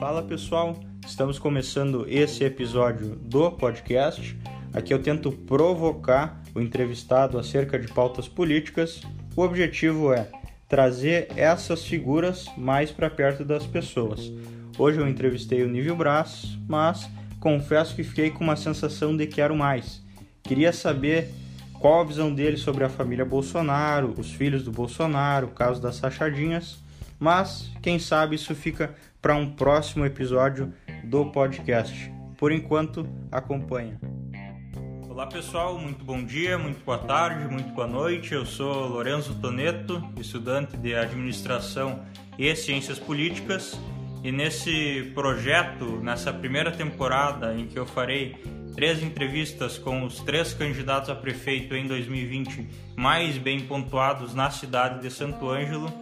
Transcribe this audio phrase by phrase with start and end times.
[0.00, 4.34] Fala pessoal, estamos começando esse episódio do podcast.
[4.72, 9.02] Aqui eu tento provocar o entrevistado acerca de pautas políticas.
[9.36, 10.26] O objetivo é
[10.66, 14.32] trazer essas figuras mais para perto das pessoas.
[14.78, 17.06] Hoje eu entrevistei o Nível Brás, mas
[17.38, 20.02] confesso que fiquei com uma sensação de quero mais.
[20.42, 21.28] Queria saber
[21.78, 25.96] qual a visão dele sobre a família Bolsonaro, os filhos do Bolsonaro, o caso das
[25.96, 26.78] sachadinhas,
[27.18, 30.72] mas quem sabe isso fica para um próximo episódio
[31.04, 32.12] do podcast.
[32.38, 34.00] Por enquanto, acompanha.
[35.08, 38.32] Olá pessoal, muito bom dia, muito boa tarde, muito boa noite.
[38.32, 42.00] Eu sou Lorenzo Toneto, estudante de Administração
[42.38, 43.78] e Ciências Políticas,
[44.24, 48.36] e nesse projeto, nessa primeira temporada em que eu farei
[48.74, 52.66] três entrevistas com os três candidatos a prefeito em 2020
[52.96, 55.92] mais bem pontuados na cidade de Santo Ângelo,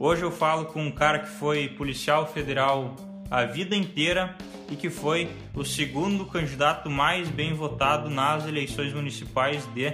[0.00, 2.94] Hoje eu falo com um cara que foi policial federal
[3.28, 4.36] a vida inteira
[4.70, 9.92] e que foi o segundo candidato mais bem votado nas eleições municipais de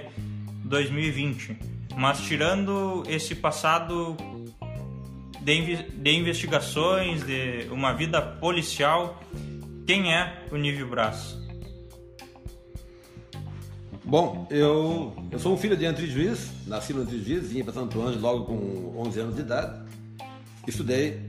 [0.63, 1.57] 2020.
[1.97, 4.15] Mas tirando esse passado
[5.41, 9.19] de, de investigações, de uma vida policial,
[9.87, 11.44] quem é o Nível Brás?
[14.07, 17.73] Bom, eu, eu sou um filho de Antri Juiz, nasci no Antri Juiz, vim para
[17.73, 19.81] Santo Ângelo logo com 11 anos de idade.
[20.67, 21.27] Estudei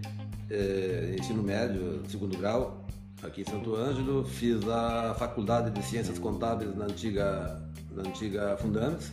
[0.51, 2.85] eh, ensino médio, segundo grau,
[3.23, 4.25] aqui em Santo Ângelo.
[4.25, 9.11] Fiz a faculdade de Ciências Contábeis na antiga, na antiga Fundames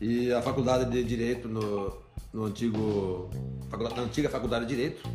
[0.00, 1.96] e a faculdade de Direito no,
[2.32, 3.30] no antigo,
[3.94, 5.08] na antiga Faculdade de Direito.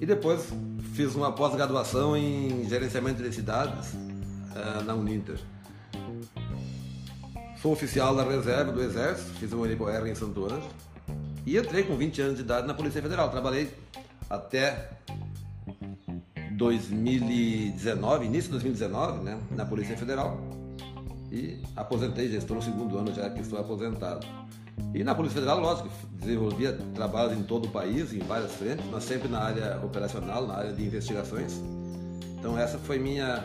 [0.00, 0.48] E depois
[0.92, 3.94] fiz uma pós-graduação em Gerenciamento de Cidades
[4.54, 5.40] eh, na Uninter.
[7.64, 10.68] Sou oficial da reserva do Exército, fiz uma R em Santo Ângelo.
[11.46, 13.30] E entrei com 20 anos de idade na Polícia Federal.
[13.30, 13.70] Trabalhei
[14.28, 14.90] até
[16.50, 20.38] 2019, início de 2019, né, na Polícia Federal.
[21.32, 24.26] E aposentei, já estou no segundo ano já que estou aposentado.
[24.92, 29.04] E na Polícia Federal, lógico, desenvolvia trabalhos em todo o país, em várias frentes, mas
[29.04, 31.62] sempre na área operacional, na área de investigações.
[32.38, 33.42] Então essa foi minha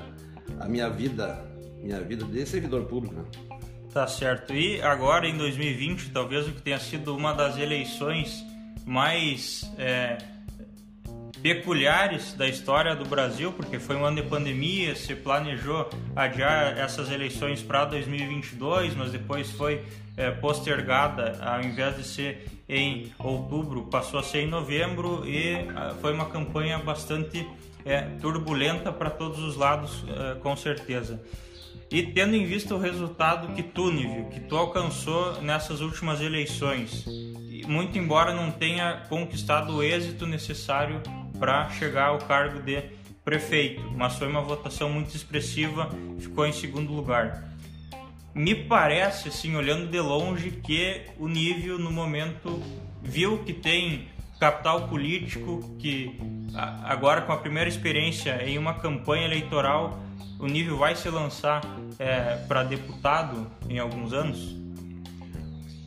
[0.60, 1.42] a minha vida,
[1.82, 3.16] minha vida de servidor público.
[3.16, 3.59] Né?
[3.94, 4.54] Tá certo.
[4.54, 8.46] E agora em 2020, talvez o que tenha sido uma das eleições
[8.86, 10.18] mais é,
[11.42, 17.10] peculiares da história do Brasil, porque foi um ano de pandemia, se planejou adiar essas
[17.12, 19.84] eleições para 2022, mas depois foi
[20.16, 25.66] é, postergada, ao invés de ser em outubro, passou a ser em novembro e é,
[26.02, 27.48] foi uma campanha bastante
[27.86, 31.20] é, turbulenta para todos os lados, é, com certeza.
[31.92, 37.06] E tendo em vista o resultado que tu, Nível, que tu alcançou nessas últimas eleições,
[37.68, 41.02] muito embora não tenha conquistado o êxito necessário
[41.40, 42.84] para chegar ao cargo de
[43.26, 45.90] prefeito, mas foi uma votação muito expressiva,
[46.20, 47.44] ficou em segundo lugar.
[48.36, 52.62] Me parece, assim, olhando de longe, que o nível no momento
[53.02, 54.08] viu que tem
[54.40, 56.20] capital político, que
[56.84, 60.00] agora com a primeira experiência em uma campanha eleitoral
[60.40, 61.62] o nível vai se lançar
[61.98, 64.56] é, para deputado em alguns anos?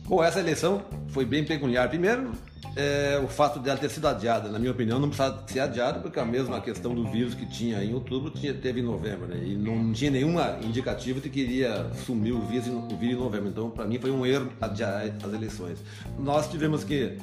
[0.05, 1.89] Bom, essa eleição foi bem peculiar.
[1.89, 2.31] Primeiro,
[2.75, 5.99] é, o fato de ela ter sido adiada, na minha opinião, não precisava ser adiada,
[5.99, 9.39] porque a mesma questão do vírus que tinha em outubro tinha, teve em novembro, né?
[9.43, 13.49] e não tinha nenhuma indicativa de que iria sumir o vírus, o vírus em novembro.
[13.49, 15.77] Então, para mim, foi um erro adiar as eleições.
[16.17, 17.17] Nós tivemos que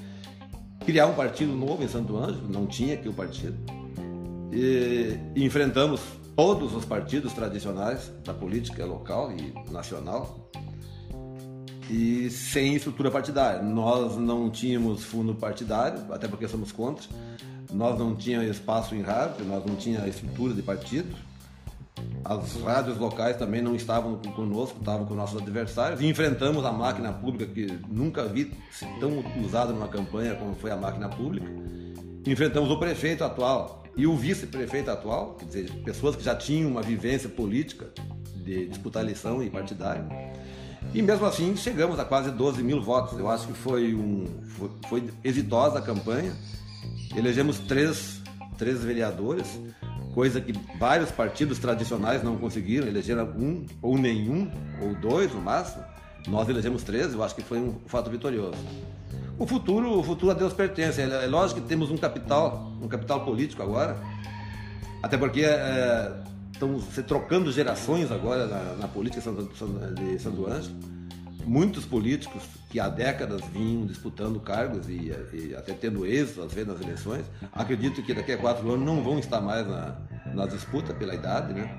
[0.87, 3.57] criar um partido novo em Santo Ângelo, não tinha aqui o partido,
[4.53, 6.01] e enfrentamos
[6.41, 10.49] todos os partidos tradicionais da política local e nacional
[11.91, 13.61] e sem estrutura partidária.
[13.61, 17.07] Nós não tínhamos fundo partidário, até porque somos contra.
[17.71, 21.15] Nós não tínhamos espaço em rádio, nós não tínhamos estrutura de partido.
[22.25, 26.01] As rádios locais também não estavam conosco, estavam com nossos adversários.
[26.01, 28.51] E enfrentamos a máquina pública, que nunca vi
[28.99, 31.51] tão usada numa campanha como foi a máquina pública.
[32.27, 36.83] Enfrentamos o prefeito atual, e o vice-prefeito atual, quer dizer, pessoas que já tinham uma
[36.83, 37.91] vivência política
[38.35, 40.07] de disputar eleição e partidária.
[40.93, 43.19] E mesmo assim chegamos a quase 12 mil votos.
[43.19, 46.33] Eu acho que foi, um, foi, foi exitosa a campanha.
[47.15, 48.21] Elegemos três,
[48.59, 49.61] três vereadores,
[50.15, 54.51] coisa que vários partidos tradicionais não conseguiram, elegeram um ou nenhum,
[54.83, 55.85] ou dois no máximo.
[56.29, 58.59] Nós elegemos três, eu acho que foi um fato vitorioso.
[59.39, 61.01] O futuro, o futuro a Deus pertence.
[61.01, 63.97] É, é lógico que temos um capital, um capital político agora,
[65.03, 66.13] até porque é,
[66.93, 70.77] se trocando gerações agora na, na política de Santo Ângelo.
[71.47, 76.69] muitos políticos que há décadas vinham disputando cargos e, e, até tendo êxito, às vezes,
[76.69, 79.97] nas eleições, acredito que daqui a quatro anos não vão estar mais na,
[80.35, 81.75] na disputa pela idade, né?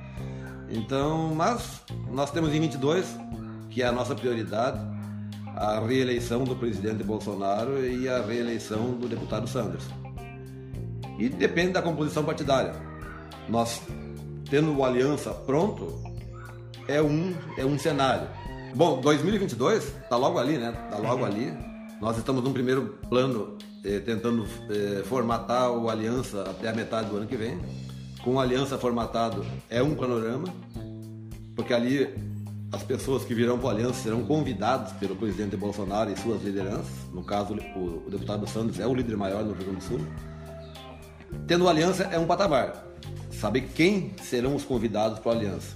[0.69, 3.05] Então, mas nós temos em 22,
[3.71, 4.79] que é a nossa prioridade,
[5.55, 9.85] a reeleição do presidente Bolsonaro e a reeleição do deputado Sanders.
[11.17, 12.73] E depende da composição partidária.
[13.47, 13.81] Nós,
[14.49, 16.01] tendo o aliança pronto,
[16.87, 18.27] é um, é um cenário.
[18.75, 20.73] Bom, 2022 está logo ali, né?
[20.85, 21.53] Está logo ali.
[21.99, 27.17] Nós estamos num primeiro plano eh, tentando eh, formatar o aliança até a metade do
[27.17, 27.59] ano que vem.
[28.23, 30.47] Com o aliança formatado é um panorama,
[31.55, 32.30] porque ali
[32.71, 36.87] as pessoas que virão para a aliança serão convidadas pelo presidente Bolsonaro e suas lideranças.
[37.13, 39.99] No caso, o, o deputado Santos é o líder maior no Rio Grande do Sul.
[41.47, 42.87] Tendo aliança é um patamar.
[43.31, 45.75] Saber quem serão os convidados para a aliança.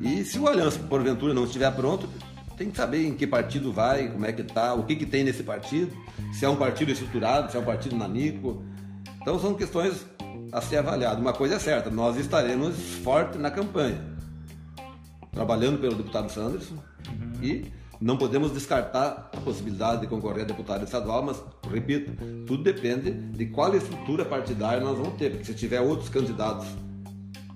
[0.00, 2.08] E se o Aliança, porventura, não estiver pronto,
[2.56, 5.24] tem que saber em que partido vai, como é que tá, o que, que tem
[5.24, 5.92] nesse partido,
[6.32, 8.62] se é um partido estruturado, se é um partido nanico.
[9.20, 10.06] Então são questões
[10.52, 11.18] a ser avaliadas.
[11.18, 14.15] Uma coisa é certa, nós estaremos forte na campanha,
[15.36, 17.44] trabalhando pelo deputado Sanderson uhum.
[17.44, 22.12] e não podemos descartar a possibilidade de concorrer a deputado estadual, mas, repito,
[22.46, 26.66] tudo depende de qual estrutura partidária nós vamos ter, porque se tiver outros candidatos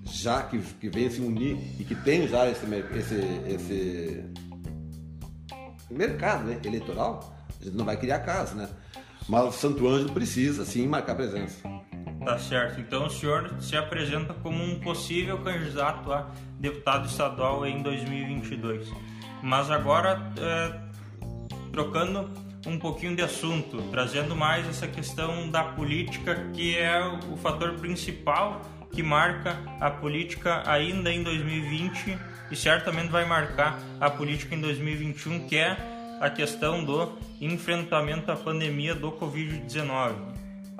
[0.05, 3.15] já que, que vem se unir e que tem já esse, esse,
[3.47, 4.23] esse
[5.89, 8.69] mercado né, eleitoral, a gente não vai criar casa, né?
[9.27, 11.57] Mas o Santo Ângelo precisa sim marcar presença.
[12.23, 12.79] Tá certo.
[12.79, 16.29] Então o senhor se apresenta como um possível candidato a
[16.59, 18.91] deputado estadual em 2022.
[19.41, 20.79] Mas agora, é,
[21.71, 22.29] trocando
[22.67, 28.61] um pouquinho de assunto, trazendo mais essa questão da política, que é o fator principal
[28.91, 32.19] que marca a política ainda em 2020
[32.51, 35.75] e certamente vai marcar a política em 2021, que é
[36.19, 40.30] a questão do enfrentamento à pandemia do Covid-19.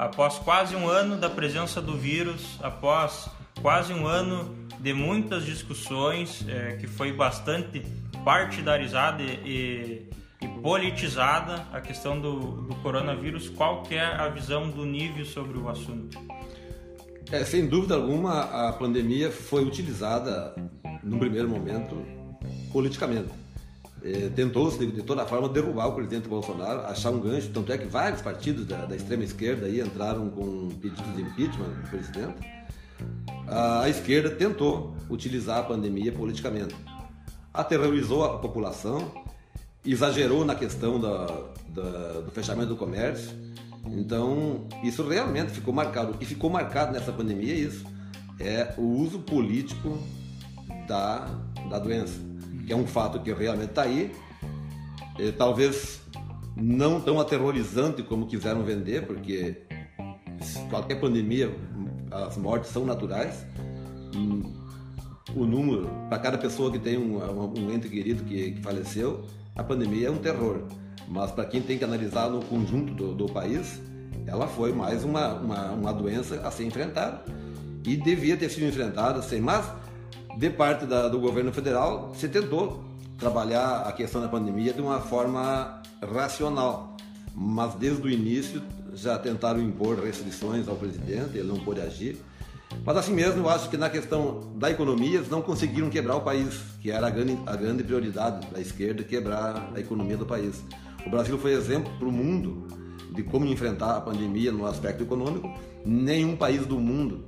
[0.01, 3.29] Após quase um ano da presença do vírus, após
[3.61, 7.83] quase um ano de muitas discussões, é, que foi bastante
[8.25, 10.09] partidarizada e,
[10.41, 15.69] e, politizada a questão do, do coronavírus, qual é a visão do nível sobre o
[15.69, 16.17] assunto?
[17.31, 20.55] É, sem dúvida alguma, a pandemia foi utilizada,
[21.03, 22.03] num primeiro momento,
[22.73, 23.29] politicamente.
[24.03, 27.49] É, Tentou-se, de, toda forma, derrubar o presidente Bolsonaro, achar um gancho.
[27.49, 31.69] Tanto é que vários partidos da, da extrema esquerda aí entraram com pedidos de impeachment
[31.69, 32.35] do presidente.
[33.47, 36.75] A, a esquerda tentou utilizar a pandemia politicamente.
[37.53, 39.11] Aterrorizou a população,
[39.85, 41.25] exagerou na questão da,
[41.69, 43.51] da, do fechamento do comércio
[43.85, 46.17] então, isso realmente ficou marcado.
[46.17, 47.85] Que ficou marcado nessa pandemia é isso:
[48.39, 49.97] é o uso político
[50.87, 51.27] da,
[51.69, 52.19] da doença,
[52.65, 54.11] que é um fato que realmente está aí.
[55.19, 56.01] É, talvez
[56.55, 59.63] não tão aterrorizante como quiseram vender, porque
[60.69, 61.53] qualquer pandemia,
[62.11, 63.45] as mortes são naturais.
[65.35, 69.25] O número, para cada pessoa que tem um, um ente querido que, que faleceu,
[69.55, 70.67] a pandemia é um terror
[71.11, 73.81] mas para quem tem que analisar no conjunto do, do país,
[74.25, 77.21] ela foi mais uma, uma, uma, doença a ser enfrentada
[77.85, 79.41] e devia ter sido enfrentada sem.
[79.41, 79.69] Mas,
[80.37, 82.83] de parte da, do governo federal, se tentou
[83.17, 86.95] trabalhar a questão da pandemia de uma forma racional,
[87.35, 88.61] mas desde o início
[88.93, 92.17] já tentaram impor restrições ao presidente, ele não pôde agir.
[92.85, 96.21] Mas assim mesmo, eu acho que na questão da economia, eles não conseguiram quebrar o
[96.21, 100.63] país, que era a grande, a grande prioridade da esquerda, quebrar a economia do país.
[101.05, 102.67] O Brasil foi exemplo para o mundo
[103.13, 105.51] de como enfrentar a pandemia no aspecto econômico.
[105.85, 107.25] Nenhum país do mundo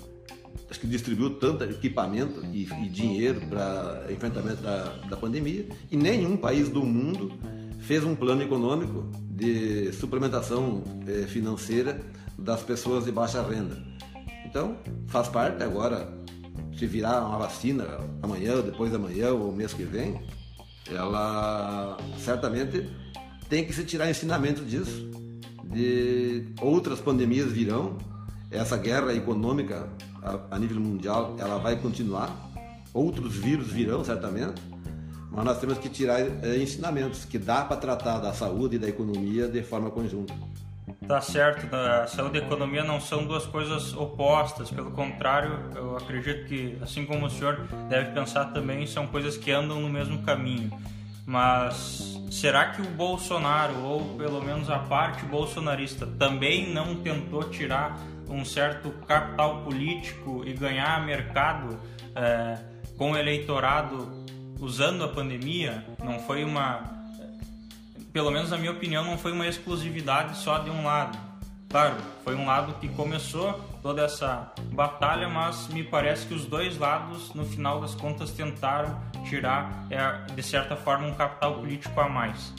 [0.70, 6.36] acho que distribuiu tanto equipamento e, e dinheiro para enfrentamento da, da pandemia e nenhum
[6.38, 7.32] país do mundo
[7.80, 12.00] fez um plano econômico de suplementação eh, financeira
[12.38, 13.78] das pessoas de baixa renda.
[14.46, 16.08] Então, faz parte agora,
[16.78, 17.86] se virar uma vacina
[18.22, 20.22] amanhã, depois da manhã ou mês que vem,
[20.90, 22.90] ela certamente
[23.50, 25.10] tem que se tirar ensinamento disso.
[25.64, 27.98] De outras pandemias virão,
[28.52, 29.90] essa guerra econômica
[30.52, 32.30] a, nível mundial ela vai continuar,
[32.94, 34.62] outros vírus virão certamente,
[35.32, 38.88] mas nós temos que tirar é, ensinamentos que dá para tratar da saúde e da
[38.88, 40.34] economia de forma conjunta.
[41.08, 45.98] Tá certo, a saúde e a economia não são duas coisas opostas, pelo contrário, eu
[45.98, 50.22] acredito que, assim como o senhor deve pensar também, são coisas que andam no mesmo
[50.24, 50.72] caminho.
[51.26, 57.98] Mas será que o Bolsonaro, ou pelo menos a parte bolsonarista, também não tentou tirar
[58.30, 61.80] um certo capital político e ganhar mercado
[62.16, 62.58] é,
[62.98, 64.26] com o eleitorado
[64.60, 65.84] usando a pandemia?
[66.04, 66.94] Não foi uma
[68.14, 71.18] pelo menos na minha opinião, não foi uma exclusividade só de um lado.
[71.68, 76.78] Claro, foi um lado que começou toda essa batalha, mas me parece que os dois
[76.78, 82.08] lados, no final das contas, tentaram tirar, é, de certa forma, um capital político a
[82.08, 82.54] mais.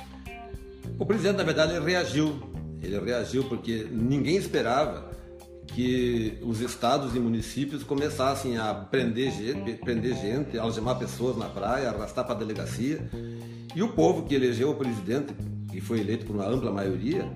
[0.98, 2.52] O presidente, na verdade, ele reagiu.
[2.82, 5.13] Ele reagiu porque ninguém esperava
[5.66, 11.90] que os estados e municípios começassem a prender gente, prender gente, algemar pessoas na praia,
[11.90, 13.08] arrastar para a delegacia.
[13.74, 15.34] E o povo que elegeu o presidente,
[15.70, 17.28] que foi eleito por uma ampla maioria,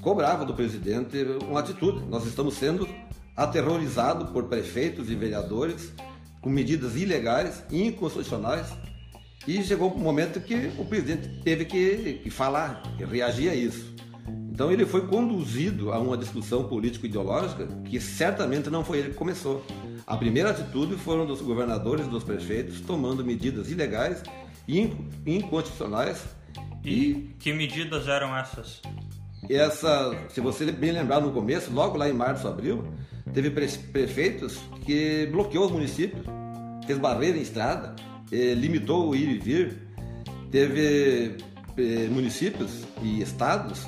[0.00, 1.16] cobrava do presidente
[1.48, 2.06] uma atitude.
[2.06, 2.88] Nós estamos sendo
[3.36, 5.92] aterrorizados por prefeitos e vereadores
[6.40, 8.66] com medidas ilegais, inconstitucionais,
[9.48, 13.93] e chegou um momento que o presidente teve que, que falar, que reagir a isso.
[14.54, 19.66] Então ele foi conduzido a uma discussão político-ideológica que certamente não foi ele que começou.
[20.06, 24.22] A primeira atitude foram dos governadores e dos prefeitos tomando medidas ilegais
[24.68, 24.92] e
[25.26, 26.24] inconstitucionais.
[26.84, 28.80] E que medidas eram essas?
[29.50, 32.86] Essa, se você bem lembrar no começo, logo lá em março, abril,
[33.32, 36.24] teve prefeitos que bloqueou os municípios,
[36.86, 37.96] fez barreira em estrada,
[38.30, 39.82] eh, limitou o ir e vir.
[40.52, 41.38] Teve
[41.76, 43.84] eh, municípios e estados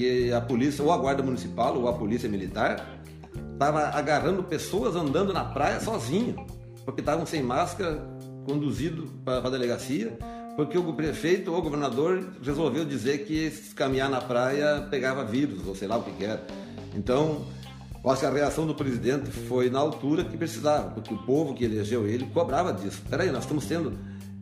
[0.00, 3.02] que a polícia, ou a guarda municipal, ou a polícia militar,
[3.52, 6.46] estava agarrando pessoas andando na praia sozinho,
[6.86, 8.02] porque estavam sem máscara,
[8.46, 10.18] conduzido para a delegacia,
[10.56, 15.74] porque o prefeito ou o governador resolveu dizer que caminhar na praia pegava vírus, ou
[15.74, 16.42] sei lá o que, que era.
[16.96, 17.44] Então,
[18.06, 21.64] acho que a reação do presidente foi na altura que precisava, porque o povo que
[21.64, 23.02] elegeu ele cobrava disso.
[23.10, 23.92] Peraí, nós estamos tendo,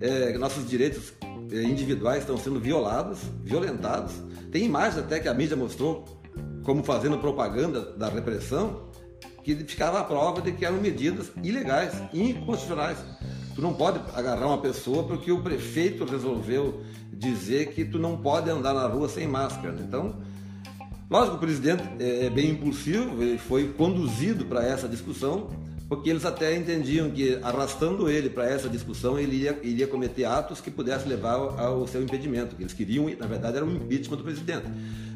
[0.01, 1.13] é, nossos direitos
[1.51, 4.13] é, individuais estão sendo violados, violentados,
[4.51, 6.05] tem imagens até que a mídia mostrou
[6.63, 8.89] como fazendo propaganda da repressão,
[9.43, 12.99] que ficava a prova de que eram medidas ilegais, inconstitucionais.
[13.55, 18.51] Tu não pode agarrar uma pessoa porque o prefeito resolveu dizer que tu não pode
[18.51, 19.77] andar na rua sem máscara.
[19.81, 20.17] Então,
[21.11, 25.49] lógico, o presidente é bem impulsivo, ele foi conduzido para essa discussão
[25.89, 30.61] porque eles até entendiam que arrastando ele para essa discussão ele iria, iria cometer atos
[30.61, 32.55] que pudessem levar ao, seu impedimento.
[32.55, 34.67] Que eles queriam, na verdade, era o impeachment do presidente.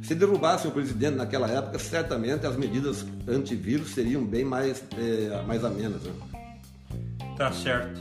[0.03, 5.63] Se derrubassem o presidente naquela época, certamente as medidas antivírus seriam bem mais, é, mais
[5.63, 6.03] amenas.
[6.05, 6.13] Né?
[7.37, 8.01] Tá certo.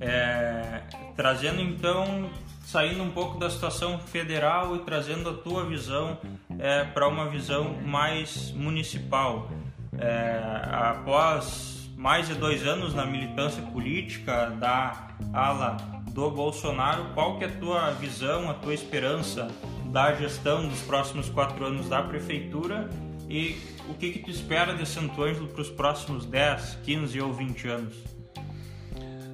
[0.00, 0.80] É,
[1.14, 2.30] trazendo então,
[2.64, 6.18] saindo um pouco da situação federal e trazendo a tua visão
[6.58, 9.50] é, para uma visão mais municipal.
[9.98, 10.40] É,
[10.72, 15.78] após mais de dois anos na militância política da ala
[16.12, 17.06] do Bolsonaro.
[17.14, 19.48] Qual que é a tua visão, a tua esperança
[19.86, 22.90] da gestão dos próximos quatro anos da prefeitura
[23.30, 23.56] e
[23.88, 27.68] o que, que tu espera de Santo Ângelo para os próximos 10, 15 ou 20
[27.68, 27.94] anos?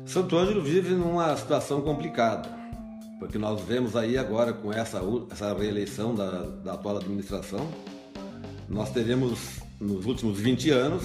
[0.06, 2.48] Santo Ângelo vive numa situação complicada,
[3.18, 5.00] porque nós vemos aí agora com essa,
[5.30, 7.66] essa reeleição da, da atual administração,
[8.68, 11.04] nós teremos nos últimos 20 anos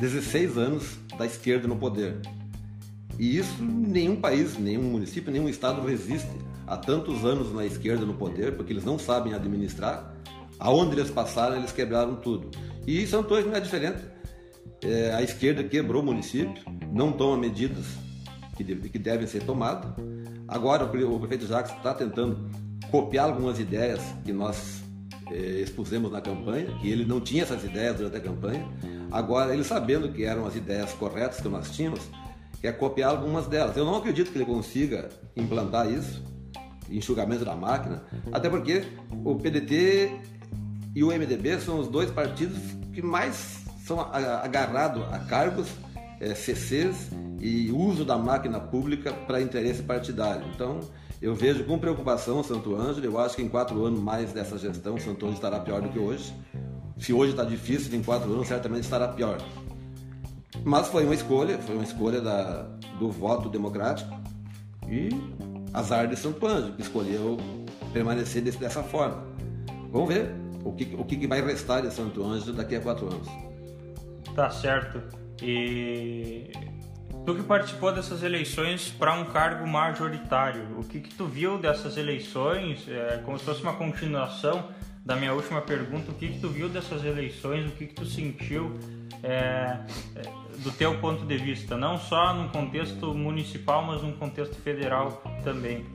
[0.00, 2.20] 16 anos da esquerda no poder.
[3.18, 6.30] E isso nenhum país, nenhum município, nenhum estado resiste
[6.66, 10.16] há tantos anos na esquerda no poder, porque eles não sabem administrar.
[10.58, 12.50] Aonde eles passaram, eles quebraram tudo.
[12.86, 14.02] E São Antônio não é diferente.
[14.82, 16.54] É, a esquerda quebrou o município,
[16.90, 17.84] não toma medidas
[18.56, 19.92] que, deve, que devem ser tomadas.
[20.48, 22.48] Agora o prefeito Jacques está tentando
[22.90, 24.82] copiar algumas ideias que nós
[25.30, 28.66] é, expusemos na campanha, que ele não tinha essas ideias durante a campanha.
[29.10, 32.00] Agora, ele sabendo que eram as ideias corretas que nós tínhamos,
[32.60, 33.76] quer copiar algumas delas.
[33.76, 36.22] Eu não acredito que ele consiga implantar isso,
[36.90, 38.02] enxugamento da máquina,
[38.32, 38.84] até porque
[39.24, 40.12] o PDT
[40.94, 42.58] e o MDB são os dois partidos
[42.92, 45.68] que mais são agarrados a cargos,
[46.20, 50.44] é, CCs e uso da máquina pública para interesse partidário.
[50.54, 50.80] Então,
[51.20, 54.56] eu vejo com preocupação o Santo Ângelo, eu acho que em quatro anos mais dessa
[54.58, 56.32] gestão, o Santo Ângelo estará pior do que hoje.
[57.00, 59.38] Se hoje está difícil, em quatro anos certamente estará pior.
[60.62, 62.62] Mas foi uma escolha, foi uma escolha da,
[62.98, 64.14] do voto democrático
[64.86, 65.08] e
[65.72, 66.38] azar de Santo
[66.76, 67.38] que escolheu
[67.92, 69.24] permanecer desse, dessa forma.
[69.90, 70.30] Vamos ver
[70.62, 73.28] o que, o que vai restar de Santo Anjo daqui a quatro anos.
[74.34, 75.02] Tá certo.
[75.42, 76.52] E
[77.24, 81.96] tu que participou dessas eleições para um cargo majoritário, o que, que tu viu dessas
[81.96, 84.68] eleições, é, como se fosse uma continuação
[85.04, 88.04] da minha última pergunta, o que, que tu viu dessas eleições, o que, que tu
[88.04, 88.78] sentiu
[89.22, 89.78] é,
[90.16, 90.22] é,
[90.58, 95.86] do teu ponto de vista, não só num contexto municipal, mas num contexto federal também.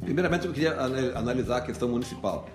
[0.00, 0.72] Primeiramente, eu queria
[1.14, 2.48] analisar a questão municipal.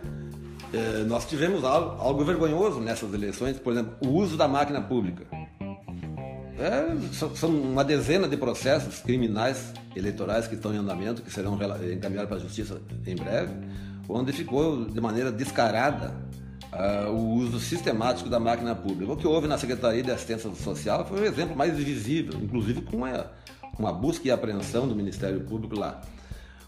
[0.74, 5.26] É, nós tivemos algo, algo, vergonhoso nessas eleições, por exemplo, o uso da máquina pública.
[6.60, 12.28] É, são uma dezena de processos criminais eleitorais que estão em andamento, que serão encaminhados
[12.28, 13.54] para a justiça em breve
[14.08, 16.16] onde ficou de maneira descarada
[16.74, 19.14] uh, o uso sistemático da máquina pública.
[19.14, 22.98] O que houve na Secretaria de Assistência Social foi o exemplo mais visível, inclusive com
[23.78, 26.02] uma busca e apreensão do Ministério Público lá.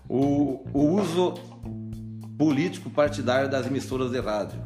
[0.08, 1.36] O, o uso
[2.38, 4.60] político partidário das emissoras de rádio.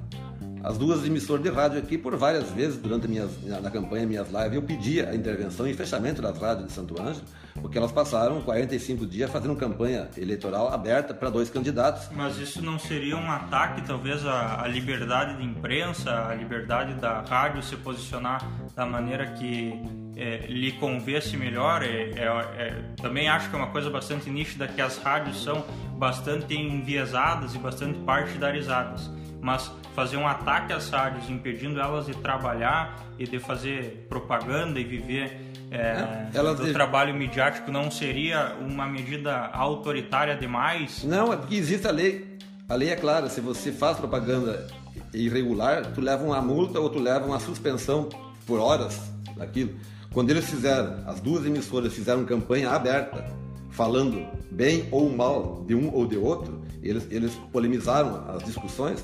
[0.63, 4.53] As duas emissoras de rádio aqui, por várias vezes durante minhas, na campanha Minhas Lives,
[4.53, 7.25] eu pedia a intervenção e fechamento das rádios de Santo Ângelo,
[7.61, 12.07] porque elas passaram 45 dias fazendo campanha eleitoral aberta para dois candidatos.
[12.15, 17.19] Mas isso não seria um ataque, talvez, à, à liberdade de imprensa, à liberdade da
[17.19, 19.73] rádio se posicionar da maneira que
[20.15, 21.83] é, lhe convesse melhor.
[21.83, 22.25] É, é,
[22.57, 25.65] é, também acho que é uma coisa bastante nítida que as rádios são
[25.97, 29.11] bastante enviesadas e bastante partidarizadas.
[29.43, 34.85] Mas fazer um ataque às rádios, impedindo elas de trabalhar e de fazer propaganda e
[34.85, 35.37] viver
[35.69, 41.03] é, é do trabalho midiático, não seria uma medida autoritária demais?
[41.03, 42.37] Não, é porque existe a lei.
[42.69, 44.65] A lei é clara, se você faz propaganda
[45.13, 48.07] irregular, tu leva uma multa ou tu leva uma suspensão
[48.45, 49.77] por horas daquilo.
[50.13, 53.25] Quando eles fizeram, as duas emissoras fizeram campanha aberta,
[53.71, 59.03] falando bem ou mal de um ou de outro, eles, eles polemizaram as discussões.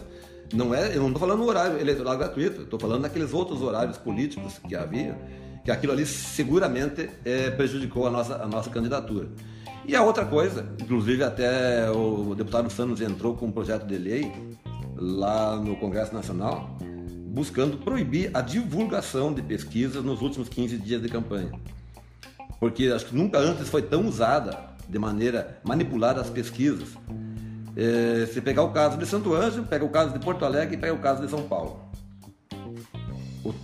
[0.53, 3.97] Não é, eu não estou falando no horário eleitoral gratuito, estou falando daqueles outros horários
[3.97, 5.15] políticos que havia,
[5.63, 9.29] que aquilo ali seguramente é, prejudicou a nossa, a nossa candidatura.
[9.85, 14.31] E a outra coisa, inclusive até o deputado Santos entrou com um projeto de lei
[14.95, 16.77] lá no Congresso Nacional,
[17.27, 21.51] buscando proibir a divulgação de pesquisas nos últimos 15 dias de campanha.
[22.59, 26.89] Porque acho que nunca antes foi tão usada de maneira manipulada as pesquisas.
[27.81, 30.77] É, se pegar o caso de Santo Ângelo, pega o caso de Porto Alegre e
[30.77, 31.89] pega o caso de São Paulo.
[33.41, 33.55] Os,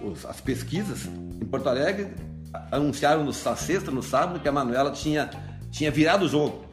[0.00, 2.06] os, as pesquisas em Porto Alegre
[2.70, 5.28] anunciaram no, na sexta, no sábado, que a Manuela tinha,
[5.72, 6.66] tinha virado o jogo.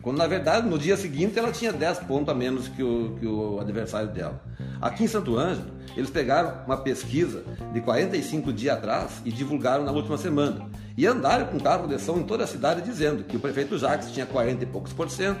[0.00, 3.26] Quando na verdade no dia seguinte ela tinha 10 pontos a menos que o, que
[3.26, 4.40] o adversário dela.
[4.80, 9.92] Aqui em Santo Ângelo, eles pegaram uma pesquisa de 45 dias atrás e divulgaram na
[9.92, 10.68] última semana.
[10.96, 14.10] E andaram com carro de som em toda a cidade dizendo que o prefeito Jacques
[14.10, 15.40] tinha 40 e poucos por cento,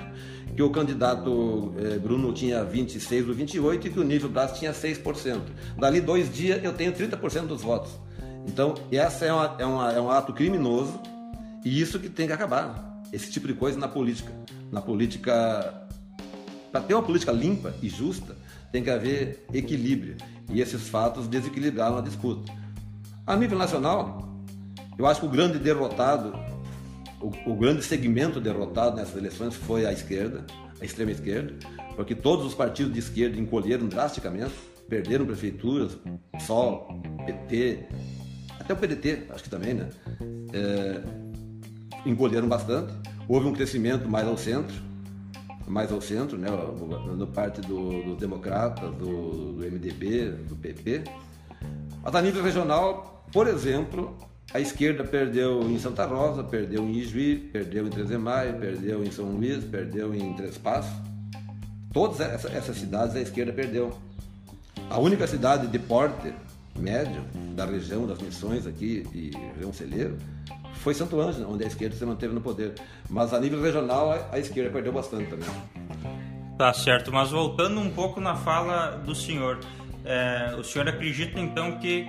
[0.54, 4.72] que o candidato eh, Bruno tinha 26 ou 28 e que o Nível Braz tinha
[4.72, 5.40] 6%.
[5.78, 7.92] Dali dois dias eu tenho 30% dos votos.
[8.46, 10.98] Então, essa é, uma, é, uma, é um ato criminoso
[11.64, 14.32] e isso que tem que acabar esse tipo de coisa na política.
[14.70, 15.86] Na política,
[16.72, 18.36] para ter uma política limpa e justa,
[18.72, 20.16] tem que haver equilíbrio.
[20.48, 22.52] E esses fatos desequilibraram a disputa.
[23.26, 24.30] A nível nacional,
[24.98, 26.32] eu acho que o grande derrotado,
[27.20, 30.44] o, o grande segmento derrotado nessas eleições foi a esquerda,
[30.80, 31.54] a extrema esquerda,
[31.94, 34.54] porque todos os partidos de esquerda encolheram drasticamente,
[34.88, 35.96] perderam prefeituras,
[36.32, 37.86] PSOL, PT,
[38.58, 39.88] até o PDT, acho que também, né?
[40.52, 41.00] É,
[42.04, 42.92] encolheram bastante.
[43.28, 44.74] Houve um crescimento mais ao centro,
[45.70, 51.04] mais ao centro, né, no parte do, dos democratas, do, do, MDB, do PP.
[52.02, 54.16] Mas a nível regional, por exemplo,
[54.52, 59.26] a esquerda perdeu em Santa Rosa, perdeu em Ijuí, perdeu em Trezemai, perdeu em São
[59.26, 60.92] Luís, perdeu em Três Passos.
[61.92, 63.92] Todas essas cidades a esquerda perdeu.
[64.88, 66.32] A única cidade de porte
[66.76, 67.22] médio
[67.54, 70.16] da região das missões aqui de região celeiro
[70.80, 72.74] foi Santo Ângelo, onde a esquerda se manteve no poder.
[73.08, 75.48] Mas a nível regional, a esquerda perdeu bastante também.
[76.56, 79.60] Tá certo, mas voltando um pouco na fala do senhor,
[80.04, 82.06] é, o senhor acredita então que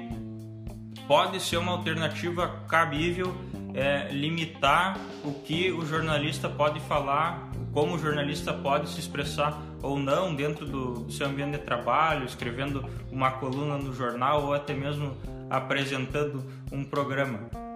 [1.08, 3.34] pode ser uma alternativa cabível
[3.74, 9.98] é, limitar o que o jornalista pode falar, como o jornalista pode se expressar ou
[9.98, 15.16] não dentro do, seu ambiente de trabalho, escrevendo uma coluna no jornal ou até mesmo
[15.50, 17.71] apresentando um programa?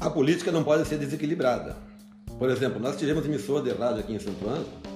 [0.00, 1.76] A política não pode ser desequilibrada.
[2.38, 4.94] Por exemplo, nós tivemos emissora de rádio aqui em Santo Ângelo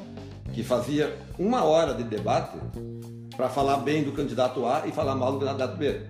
[0.53, 2.59] que fazia uma hora de debate
[3.37, 6.01] para falar bem do candidato A e falar mal do candidato B.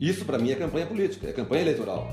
[0.00, 2.10] Isso para mim é campanha política, é campanha eleitoral.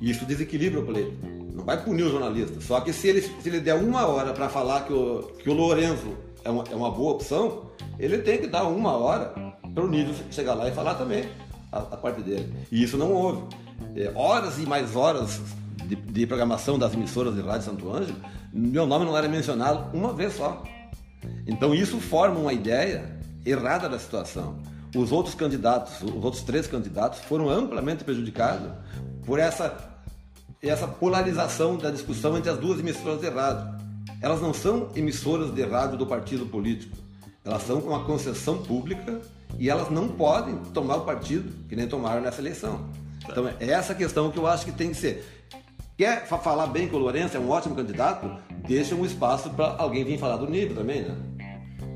[0.00, 1.16] Isso desequilibra o pleito.
[1.54, 2.60] Não vai punir o jornalista.
[2.60, 5.54] Só que se ele, se ele der uma hora para falar que o, que o
[5.54, 9.32] Lourenço é uma, é uma boa opção, ele tem que dar uma hora
[9.74, 11.24] para o nível chegar lá e falar também
[11.72, 12.52] a, a parte dele.
[12.70, 13.42] E isso não houve
[13.96, 15.40] é, horas e mais horas
[15.84, 18.18] de, de, programação das emissoras de rádio Santo Ângelo,
[18.52, 20.62] meu nome não era mencionado uma vez só.
[21.46, 24.58] Então isso forma uma ideia errada da situação.
[24.94, 28.70] Os outros candidatos, os outros três candidatos, foram amplamente prejudicados
[29.24, 29.76] por essa,
[30.60, 33.80] essa polarização da discussão entre as duas emissoras de rádio.
[34.20, 36.96] Elas não são emissoras de rádio do partido político.
[37.44, 39.20] Elas são uma concessão pública
[39.58, 42.90] e elas não podem tomar o partido que nem tomaram nessa eleição.
[43.30, 45.24] Então é essa questão que eu acho que tem que ser.
[45.96, 48.30] Quer falar bem que o Lourenço é um ótimo candidato?
[48.66, 51.14] Deixa um espaço para alguém vir falar do nível também, né?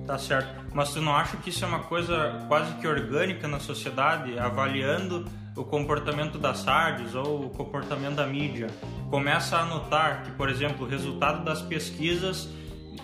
[0.07, 0.67] Tá certo.
[0.75, 5.25] Mas tu não acha que isso é uma coisa quase que orgânica na sociedade, avaliando
[5.57, 8.67] o comportamento das rádios ou o comportamento da mídia?
[9.09, 12.49] Começa a notar que, por exemplo, o resultado das pesquisas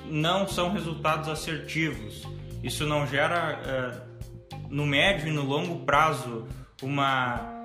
[0.05, 2.25] não são resultados assertivos.
[2.63, 6.47] Isso não gera, é, no médio e no longo prazo,
[6.83, 7.60] uma,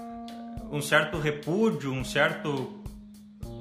[0.71, 2.81] um certo repúdio, um certo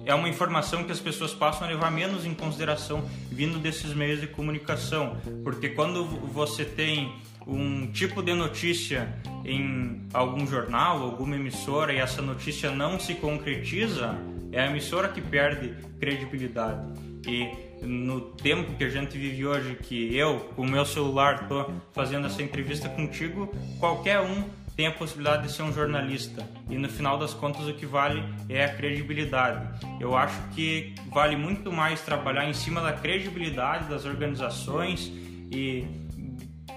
[0.07, 4.21] é uma informação que as pessoas passam a levar menos em consideração vindo desses meios
[4.21, 7.15] de comunicação, porque quando você tem
[7.47, 9.15] um tipo de notícia
[9.45, 14.15] em algum jornal, alguma emissora e essa notícia não se concretiza,
[14.53, 16.81] é a emissora que perde credibilidade.
[17.27, 17.51] E
[17.83, 22.27] no tempo que a gente vive hoje, que eu, com o meu celular, estou fazendo
[22.27, 24.45] essa entrevista contigo, qualquer um
[24.77, 28.23] tem a possibilidade de ser um jornalista e no final das contas o que vale
[28.49, 29.81] é a credibilidade.
[30.01, 35.13] Eu acho que vale muito mais trabalhar em cima da credibilidade das organizações
[35.51, 35.87] e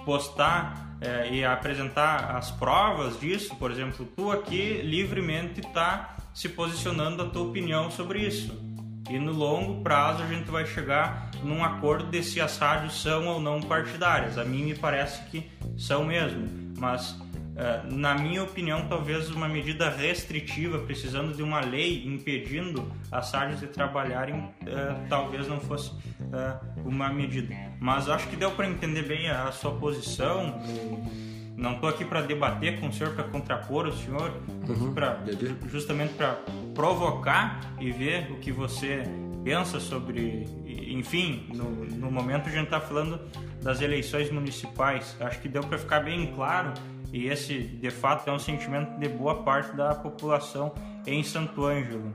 [0.06, 3.56] postar é, e apresentar as provas disso.
[3.56, 8.56] Por exemplo, tu aqui livremente está se posicionando a tua opinião sobre isso.
[9.10, 13.26] E no longo prazo a gente vai chegar num acordo de se as rádios são
[13.28, 14.38] ou não partidárias.
[14.38, 16.46] A mim me parece que são mesmo,
[16.78, 17.18] mas
[17.90, 23.68] na minha opinião, talvez uma medida restritiva, precisando de uma lei impedindo as rádios de
[23.68, 25.92] trabalharem, é, talvez não fosse
[26.32, 27.56] é, uma medida.
[27.80, 30.62] Mas acho que deu para entender bem a, sua posição.
[31.56, 34.94] Não estou aqui para debater com o senhor, para contrapor o senhor, estou aqui uhum.
[34.94, 35.20] pra,
[35.68, 36.38] justamente para
[36.76, 39.02] provocar e ver o que você
[39.44, 40.46] pensa sobre.
[40.68, 43.20] Enfim, no, no momento a gente está falando
[43.64, 45.18] das eleições municipais.
[45.20, 46.74] Acho que deu para ficar bem claro
[47.12, 50.74] e esse de fato é um sentimento de boa parte da população
[51.06, 52.14] em Santo Ângelo.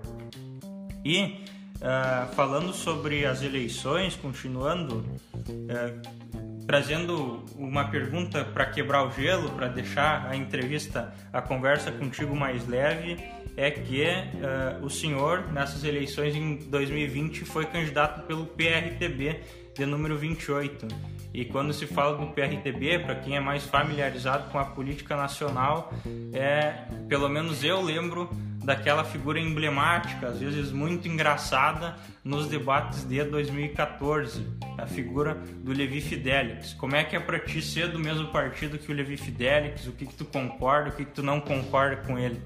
[1.05, 1.45] E
[1.83, 9.69] uh, falando sobre as eleições, continuando, uh, trazendo uma pergunta para quebrar o gelo, para
[9.69, 13.17] deixar a entrevista, a conversa contigo mais leve,
[13.57, 19.41] é que uh, o senhor, nessas eleições em 2020, foi candidato pelo PRTB
[19.75, 20.87] de número 28.
[21.35, 25.93] E quando se fala do PRTB, para quem é mais familiarizado com a política nacional,
[26.33, 28.29] é, pelo menos eu lembro
[28.63, 34.47] daquela figura emblemática, às vezes muito engraçada, nos debates de 2014,
[34.79, 36.75] a figura do Levi Fidelix.
[36.75, 39.87] Como é que é para ti ser do mesmo partido que o Levi Fidelix?
[39.87, 42.41] O que, que tu concorda, o que, que tu não concorda com ele?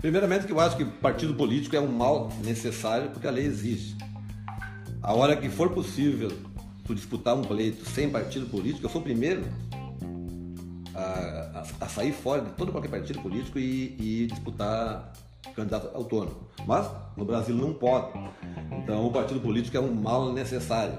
[0.00, 3.96] Primeiramente que eu acho que partido político é um mal necessário porque a lei exige.
[5.02, 6.30] A hora que for possível
[6.84, 9.42] tu disputar um pleito sem partido político, eu sou o primeiro
[10.94, 15.12] a, a, a sair fora de todo qualquer partido político e, e, disputar
[15.54, 16.48] candidato autônomo.
[16.66, 18.12] Mas no Brasil não pode.
[18.82, 20.98] Então o partido político é um mal necessário.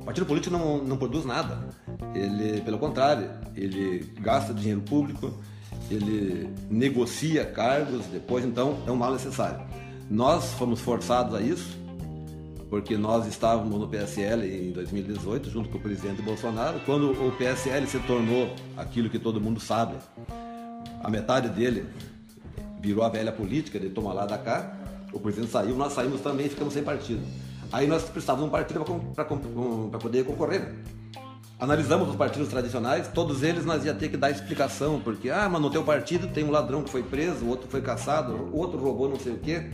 [0.00, 1.68] O partido político não, não produz nada.
[2.14, 5.32] Ele, pelo contrário, ele gasta dinheiro público,
[5.90, 9.64] ele negocia cargos, depois então é um mal necessário.
[10.10, 11.83] Nós fomos forçados a isso
[12.74, 17.86] porque nós estávamos no PSL em 2018, junto com o presidente Bolsonaro, quando o PSL
[17.86, 19.94] se tornou aquilo que todo mundo sabe.
[21.00, 21.86] A metade dele
[22.80, 24.76] virou a velha política de tomar lá da cá,
[25.12, 27.24] o presidente saiu, nós saímos também e ficamos sem partido.
[27.72, 28.84] Aí nós precisávamos de um partido
[29.14, 30.74] para poder concorrer.
[31.60, 35.62] Analisamos os partidos tradicionais, todos eles nós ia ter que dar explicação, porque, ah, mas
[35.62, 39.20] no teu partido tem um ladrão que foi preso, outro foi caçado, outro roubou não
[39.20, 39.70] sei o quê.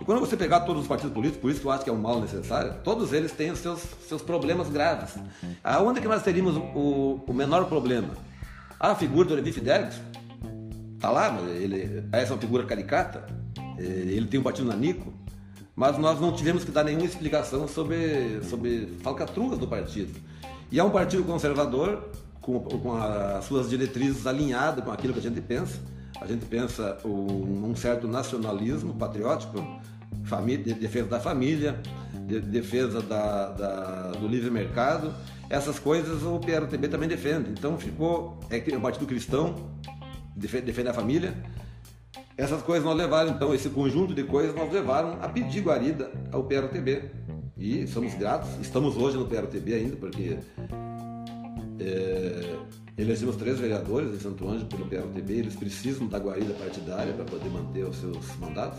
[0.00, 1.92] E quando você pegar todos os partidos políticos, por isso que eu acho que é
[1.92, 5.14] um mal necessário, todos eles têm os seus, seus problemas graves.
[5.62, 8.08] Aonde é que nós teríamos o, o menor problema?
[8.78, 10.00] A figura do Levi Fidelix
[10.94, 13.26] está lá, ele, essa é uma figura caricata,
[13.78, 15.12] é, ele tem um partido nanico,
[15.76, 20.18] mas nós não tivemos que dar nenhuma explicação sobre, sobre falcatruas do partido.
[20.72, 22.08] E é um partido conservador,
[22.40, 25.78] com, com as suas diretrizes alinhadas com aquilo que a gente pensa.
[26.20, 29.58] A gente pensa um, um certo nacionalismo patriótico,
[30.46, 31.80] de defesa da família,
[32.26, 35.12] de defesa da, da, do livre mercado.
[35.48, 37.50] Essas coisas o PRTB também defende.
[37.50, 39.70] Então ficou é, é o Partido Cristão
[40.40, 41.34] defende, defende a família.
[42.36, 46.44] Essas coisas nós levaram, então, esse conjunto de coisas nós levaram a pedir guarida ao
[46.44, 47.10] PRTB.
[47.58, 50.38] E somos gratos, estamos hoje no PRTB ainda, porque
[51.78, 52.56] é,
[53.00, 57.48] elegemos três vereadores em Santo Ângelo pelo PRTB, eles precisam da guarida partidária para poder
[57.48, 58.78] manter os seus mandatos.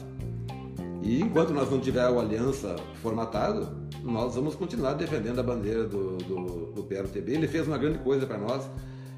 [1.01, 3.67] E enquanto nós não tiver a aliança formatada,
[4.03, 6.87] nós vamos continuar defendendo a bandeira do, do, do.
[7.27, 8.69] Ele fez uma grande coisa para nós,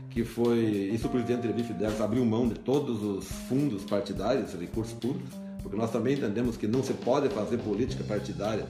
[0.10, 0.60] que foi,
[0.94, 5.76] isso o presidente Levi Fidelis abriu mão de todos os fundos partidários, recursos públicos, porque
[5.76, 8.66] nós também entendemos que não se pode fazer política partidária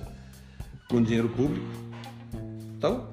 [0.90, 1.66] com dinheiro público.
[2.78, 3.08] Então,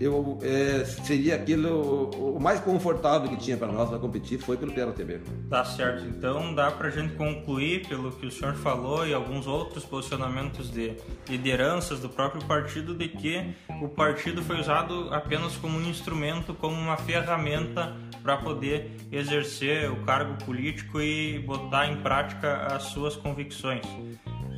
[0.00, 4.72] eu, é, seria aquilo o mais confortável que tinha para nós para competir foi pelo
[4.72, 5.20] PLTB.
[5.48, 6.04] Tá certo.
[6.04, 10.96] Então dá para gente concluir pelo que o senhor falou e alguns outros posicionamentos de
[11.28, 16.74] lideranças do próprio partido de que o partido foi usado apenas como um instrumento, como
[16.74, 23.86] uma ferramenta para poder exercer o cargo político e botar em prática as suas convicções.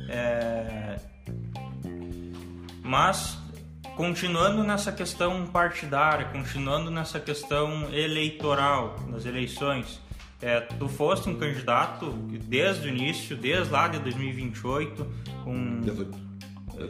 [0.09, 0.99] É...
[2.81, 3.37] Mas
[3.97, 9.99] continuando nessa questão partidária, continuando nessa questão eleitoral, nas eleições,
[10.39, 12.11] é, tu foste um candidato
[12.43, 15.07] desde o início, desde lá de 2028,
[15.43, 15.81] com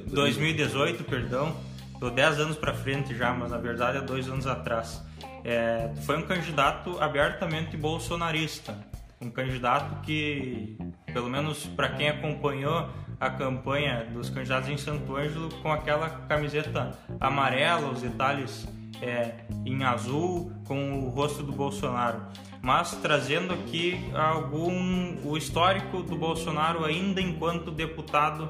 [0.07, 1.55] 2018, perdão,
[1.97, 5.01] tô 10 anos para frente já, mas na verdade é dois anos atrás.
[5.45, 8.77] É, tu foi um candidato abertamente bolsonarista,
[9.21, 10.77] um candidato que,
[11.13, 16.97] pelo menos para quem acompanhou a campanha dos candidatos em Santo Ângelo com aquela camiseta
[17.19, 18.67] amarela, os detalhes
[19.01, 19.33] é,
[19.65, 22.21] em azul, com o rosto do Bolsonaro.
[22.61, 28.49] Mas trazendo aqui algum o histórico do Bolsonaro ainda enquanto deputado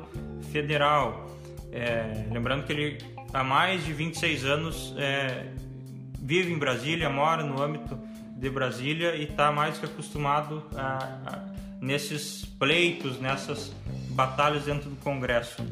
[0.51, 1.27] federal.
[1.71, 2.97] É, lembrando que ele
[3.33, 5.47] há mais de 26 anos é,
[6.19, 7.99] vive em Brasília, mora no âmbito
[8.37, 11.45] de Brasília e está mais que acostumado a, a,
[11.81, 13.73] nesses pleitos, nessas
[14.17, 15.63] batalhas dentro do Congresso.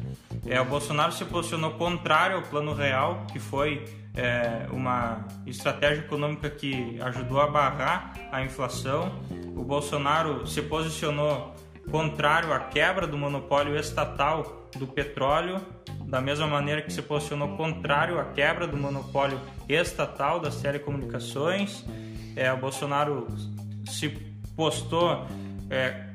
[0.46, 6.48] É, o Bolsonaro se posicionou contrário ao Plano Real, que foi é, uma estratégia econômica
[6.48, 9.12] que ajudou a barrar a inflação.
[9.56, 11.56] O Bolsonaro se posicionou
[11.90, 15.60] contrário à quebra do monopólio estatal do petróleo,
[16.04, 21.84] da mesma maneira que se posicionou contrário à quebra do monopólio estatal das telecomunicações.
[22.36, 23.26] É, o Bolsonaro
[23.86, 24.08] se
[24.54, 25.26] postou
[25.68, 26.05] é,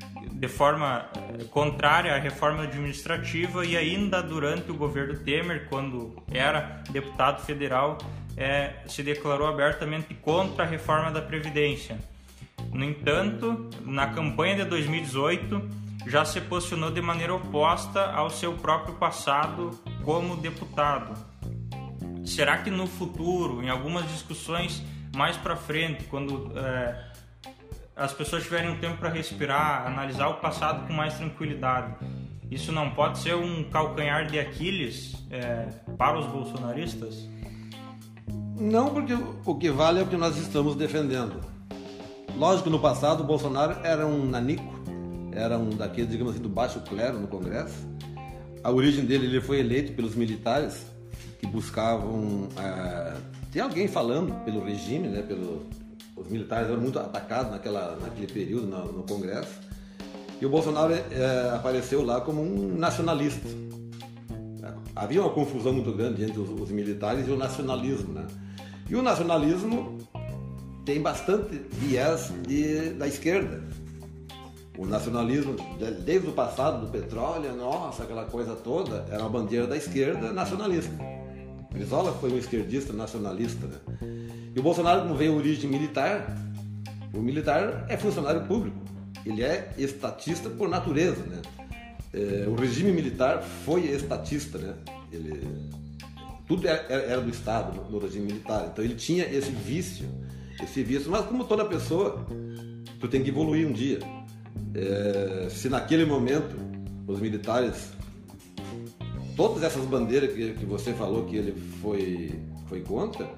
[0.41, 6.81] de forma eh, contrária à reforma administrativa e ainda durante o governo Temer, quando era
[6.89, 7.99] deputado federal,
[8.35, 11.99] é, se declarou abertamente contra a reforma da Previdência.
[12.73, 15.61] No entanto, na campanha de 2018,
[16.07, 21.13] já se posicionou de maneira oposta ao seu próprio passado como deputado.
[22.25, 24.81] Será que no futuro, em algumas discussões
[25.15, 27.10] mais para frente, quando é,
[27.95, 31.93] as pessoas tiverem um tempo para respirar, analisar o passado com mais tranquilidade.
[32.49, 37.29] Isso não pode ser um calcanhar de Aquiles é, para os bolsonaristas?
[38.59, 39.13] Não, porque
[39.45, 41.41] o que vale é o que nós estamos defendendo.
[42.35, 44.81] Lógico no passado o Bolsonaro era um nanico,
[45.31, 47.87] era um daqueles, digamos assim, do baixo clero no Congresso.
[48.63, 50.85] A origem dele, ele foi eleito pelos militares
[51.39, 52.47] que buscavam.
[52.57, 53.13] É,
[53.51, 55.65] tem alguém falando pelo regime, né, pelo,
[56.21, 59.59] os militares eram muito atacados naquela, naquele período no, no Congresso.
[60.39, 63.47] E o Bolsonaro é, apareceu lá como um nacionalista.
[64.95, 68.13] Havia uma confusão muito grande entre os, os militares e o nacionalismo.
[68.13, 68.27] Né?
[68.89, 69.97] E o nacionalismo
[70.85, 73.63] tem bastante viés de, da esquerda.
[74.77, 75.55] O nacionalismo,
[76.03, 80.91] desde o passado do petróleo, nossa, aquela coisa toda, era uma bandeira da esquerda nacionalista.
[81.81, 83.65] Brizola foi um esquerdista nacionalista.
[83.65, 83.77] Né?
[84.55, 86.37] E o Bolsonaro, como veio origem militar,
[87.11, 88.77] o militar é funcionário público.
[89.25, 91.41] Ele é estatista por natureza, né?
[92.13, 94.75] É, o regime militar foi estatista, né?
[95.11, 95.41] Ele,
[96.47, 98.69] tudo era, era, do Estado no, no regime militar.
[98.71, 100.07] Então ele tinha esse vício,
[100.61, 101.09] esse vício.
[101.09, 102.25] Mas como toda pessoa,
[102.99, 103.99] tu tem que evoluir um dia.
[104.75, 106.55] É, se naquele momento
[107.07, 107.91] os militares,
[109.35, 113.29] todas essas bandeiras que, que você falou que ele foi, foi contra,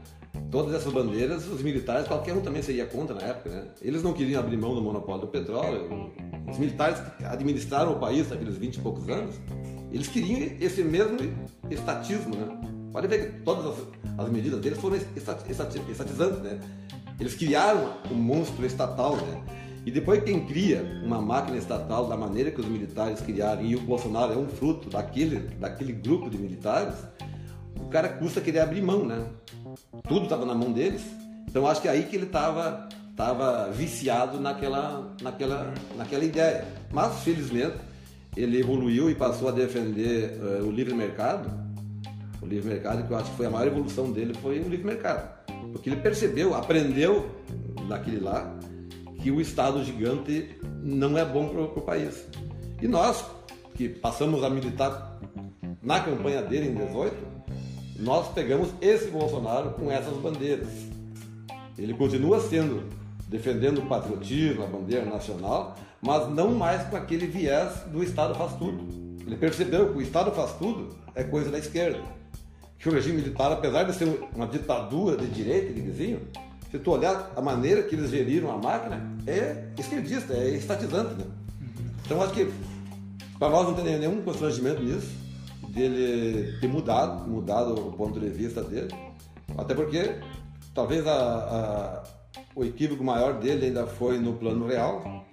[0.51, 3.65] todas essas bandeiras, os militares, qualquer um também seria contra na época, né?
[3.81, 6.11] Eles não queriam abrir mão do monopólio do petróleo.
[6.49, 9.35] Os militares que administraram o país naqueles 20 e poucos anos,
[9.91, 11.17] eles queriam esse mesmo
[11.69, 12.61] estatismo, né?
[12.91, 13.77] Pode ver que todas as,
[14.17, 14.95] as medidas deles foram
[15.47, 16.59] estatizantes, né?
[17.19, 19.43] Eles criaram o um monstro estatal, né?
[19.85, 23.81] E depois quem cria uma máquina estatal da maneira que os militares criaram, e o
[23.81, 26.95] Bolsonaro é um fruto daquele, daquele grupo de militares,
[27.75, 29.25] o cara custa querer abrir mão, né?
[30.07, 31.03] tudo estava na mão deles.
[31.47, 36.65] Então acho que é aí que ele estava tava viciado naquela, naquela, naquela ideia.
[36.91, 37.77] Mas felizmente
[38.35, 41.49] ele evoluiu e passou a defender uh, o livre mercado.
[42.41, 44.85] O livre mercado, que eu acho que foi a maior evolução dele, foi o livre
[44.85, 45.31] mercado.
[45.71, 47.29] Porque ele percebeu, aprendeu
[47.87, 48.51] daquele lá,
[49.23, 50.49] que o Estado gigante
[50.83, 52.27] não é bom para o país.
[52.81, 53.25] E nós,
[53.73, 55.17] que passamos a militar
[55.81, 57.15] na campanha dele em 18,
[58.01, 60.67] nós pegamos esse Bolsonaro com essas bandeiras.
[61.77, 62.83] Ele continua sendo
[63.29, 68.53] defendendo o patriotismo, a bandeira nacional, mas não mais com aquele viés do Estado faz
[68.57, 68.85] tudo.
[69.25, 72.01] Ele percebeu que o Estado faz tudo é coisa da esquerda.
[72.77, 76.21] Que o regime militar, apesar de ser uma ditadura de direita, ele dizia,
[76.73, 81.13] se tu olhar a maneira que eles geriram a máquina, é esquerdista, é estatizante.
[81.13, 81.25] Né?
[82.03, 82.51] Então acho que
[83.37, 85.11] para nós não tem nenhum constrangimento nisso,
[85.69, 88.87] dele ter mudado, mudado o ponto de vista dele.
[89.55, 90.15] Até porque
[90.73, 92.03] talvez a, a,
[92.55, 95.27] o equívoco maior dele ainda foi no plano real.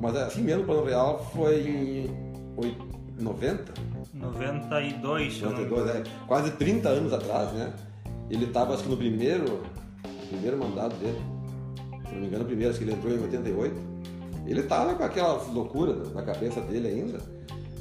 [0.00, 3.74] Mas assim mesmo o plano real foi em 90?
[4.14, 7.70] 92, 92 é, quase 30 anos atrás, né?
[8.30, 9.62] Ele estava acho que no primeiro,
[10.26, 11.18] primeiro mandato dele.
[12.08, 13.96] Se não me engano, primeiro, acho que ele entrou em 88.
[14.46, 17.18] Ele estava com aquelas loucuras na cabeça dele ainda,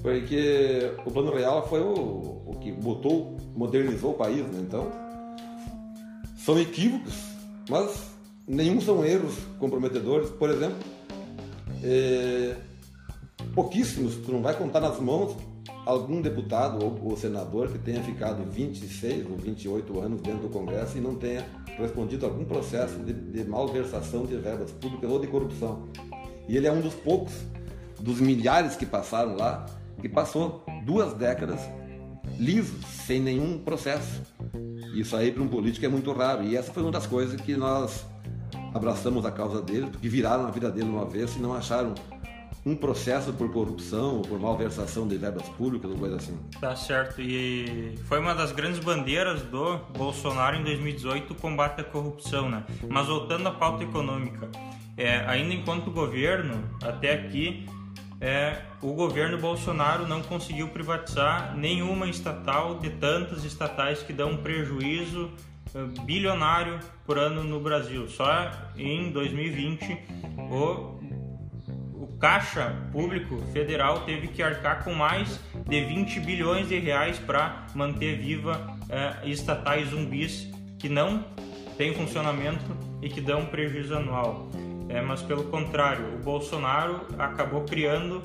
[0.02, 4.60] porque o plano real foi o, o que botou, modernizou o país, né?
[4.62, 4.92] Então,
[6.38, 7.14] são equívocos,
[7.70, 8.10] mas
[8.48, 10.30] nenhum são erros comprometedores.
[10.32, 10.78] Por exemplo,
[11.84, 12.56] é,
[13.54, 15.36] pouquíssimos, tu não vai contar nas mãos
[15.86, 20.98] algum deputado ou, ou, senador que tenha ficado 26 ou 28 anos dentro do Congresso
[20.98, 21.46] e não tenha
[21.78, 25.88] respondido a algum processo de, de malversação de verbas públicas ou de corrupção.
[26.48, 27.34] E ele é um dos poucos,
[28.00, 29.66] dos milhares que passaram lá,
[30.02, 31.60] que passou duas décadas
[32.38, 34.22] liso, sem nenhum processo.
[34.94, 36.44] Isso aí para um político é muito raro.
[36.44, 38.06] E essa foi uma das coisas que nós
[38.74, 41.94] abraçamos a causa dele, porque viraram a vida dele uma vez e não acharam
[42.66, 46.38] um processo por corrupção ou por malversação de verbas públicas ou coisa assim.
[46.60, 47.22] Tá certo.
[47.22, 52.64] E foi uma das grandes bandeiras do Bolsonaro em 2018 o combate à corrupção, né?
[52.90, 54.50] Mas voltando à pauta econômica,
[54.98, 57.68] é, ainda enquanto governo, até aqui,
[58.20, 65.30] é, o governo Bolsonaro não conseguiu privatizar nenhuma estatal de tantas estatais que dão prejuízo
[65.76, 68.08] é, bilionário por ano no Brasil.
[68.08, 69.98] Só em 2020
[70.38, 70.95] o,
[72.00, 77.66] o Caixa Público Federal teve que arcar com mais de 20 bilhões de reais para
[77.74, 81.26] manter viva é, estatais zumbis que não
[81.78, 82.66] têm funcionamento
[83.02, 84.50] e que dão prejuízo anual
[84.90, 88.24] é, mas pelo contrário, o Bolsonaro acabou criando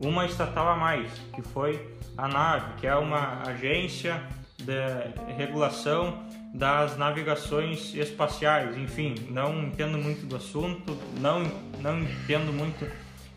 [0.00, 4.22] uma estatal a mais, que foi a NAVE, que é uma agência
[4.56, 6.24] de regulação
[6.54, 8.76] das navegações espaciais.
[8.76, 11.42] Enfim, não entendo muito do assunto, não,
[11.80, 12.86] não entendo muito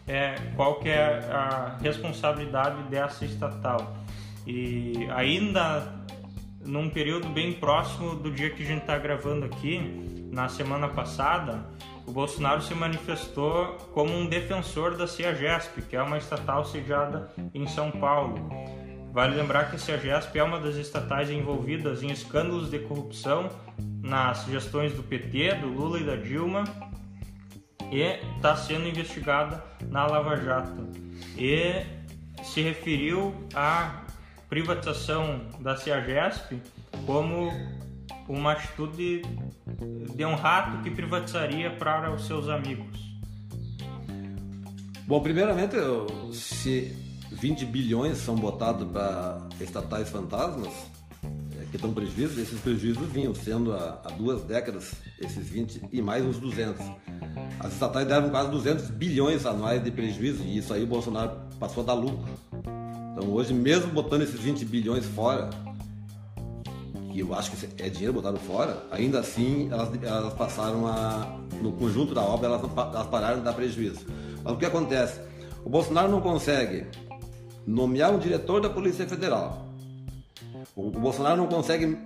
[0.09, 3.95] é, qual que é a responsabilidade dessa estatal.
[4.45, 5.99] E ainda
[6.65, 11.63] num período bem próximo do dia que a gente está gravando aqui, na semana passada,
[12.07, 17.67] o Bolsonaro se manifestou como um defensor da CEAGESP, que é uma estatal sediada em
[17.67, 18.49] São Paulo.
[19.11, 23.49] Vale lembrar que a CEAGESP é uma das estatais envolvidas em escândalos de corrupção
[24.01, 26.63] nas gestões do PT, do Lula e da Dilma
[27.91, 30.87] e está sendo investigada na Lava Jato.
[31.37, 31.85] E
[32.43, 34.03] se referiu à
[34.49, 36.61] privatização da CEAGESP
[37.05, 37.51] como
[38.27, 39.21] uma atitude
[40.15, 42.99] de um rato que privatizaria para os seus amigos?
[45.05, 45.75] Bom, primeiramente,
[46.33, 46.95] se
[47.31, 50.71] 20 bilhões são botados para estatais fantasmas,
[51.71, 56.25] que dão prejuízo, esses prejuízos vinham sendo há, há, duas décadas, esses 20 e mais
[56.25, 56.83] uns 200.
[57.59, 61.83] As estatais deram quase 200 bilhões anuais de prejuízo e isso aí o Bolsonaro passou
[61.83, 62.27] a dar lucro.
[63.11, 65.49] Então hoje, mesmo botando esses 20 bilhões fora,
[67.11, 71.37] que eu acho que é dinheiro botado fora, ainda assim elas, elas passaram a.
[71.61, 74.05] No conjunto da obra, elas, elas pararam de dar prejuízo.
[74.41, 75.19] Mas o que acontece?
[75.65, 76.85] O Bolsonaro não consegue
[77.67, 79.68] nomear um diretor da Polícia Federal.
[80.79, 81.97] O, Bolsonaro não consegue.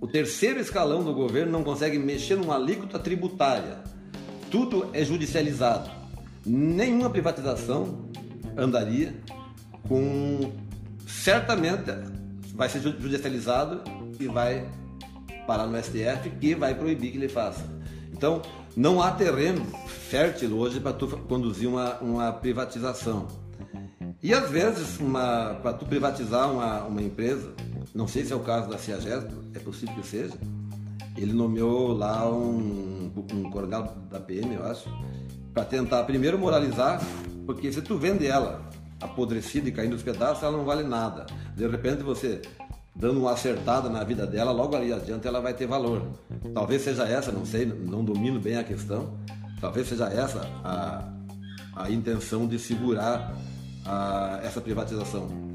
[0.00, 3.78] O terceiro escalão do governo não consegue mexer numa alíquota tributária.
[4.50, 5.90] Tudo é judicializado.
[6.44, 8.10] Nenhuma privatização
[8.56, 9.14] andaria
[9.88, 10.52] com.
[11.06, 11.90] Certamente
[12.54, 13.82] vai ser judicializado
[14.20, 14.68] e vai
[15.46, 17.64] parar no STF que vai proibir que ele faça.
[18.12, 18.42] Então,
[18.76, 23.26] não há terreno fértil hoje para tu conduzir uma, uma privatização.
[24.22, 24.98] E às vezes,
[25.62, 27.52] para tu privatizar uma, uma empresa,
[27.94, 30.34] não sei se é o caso da Ciagesp, é possível que seja,
[31.16, 34.88] ele nomeou lá um, um coronel da PM, eu acho,
[35.52, 37.00] para tentar primeiro moralizar,
[37.44, 38.68] porque se tu vende ela
[39.00, 41.26] apodrecida e caindo nos pedaços, ela não vale nada.
[41.56, 42.42] De repente você
[42.94, 46.02] dando uma acertada na vida dela, logo ali adiante ela vai ter valor.
[46.52, 49.16] Talvez seja essa, não sei, não domino bem a questão,
[49.60, 51.08] talvez seja essa a,
[51.76, 53.36] a intenção de segurar
[53.86, 55.47] a, essa privatização.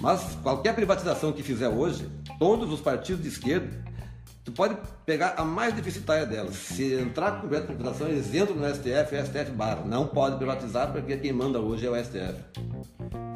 [0.00, 3.82] Mas qualquer privatização que fizer hoje, todos os partidos de esquerda
[4.44, 4.76] Tu pode
[5.06, 6.56] pegar a mais deficitária delas.
[6.56, 9.82] Se entrar com completo privatização, eles entram no STF, o STF barra.
[9.84, 12.42] Não pode privatizar porque quem manda hoje é o STF.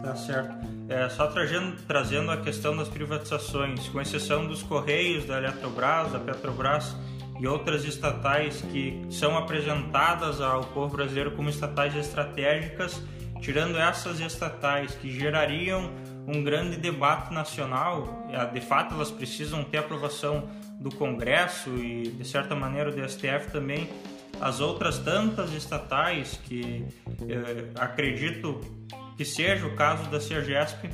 [0.03, 0.57] Tá certo.
[0.89, 6.97] É, só trazendo a questão das privatizações, com exceção dos Correios, da Eletrobras, da Petrobras
[7.39, 13.01] e outras estatais que são apresentadas ao povo brasileiro como estatais estratégicas,
[13.41, 15.93] tirando essas estatais que gerariam
[16.27, 20.49] um grande debate nacional, de fato elas precisam ter aprovação
[20.81, 23.89] do Congresso e de certa maneira do STF também,
[24.41, 26.85] as outras tantas estatais que
[27.29, 28.61] eh, acredito
[29.17, 30.91] que seja o caso da CERGESP,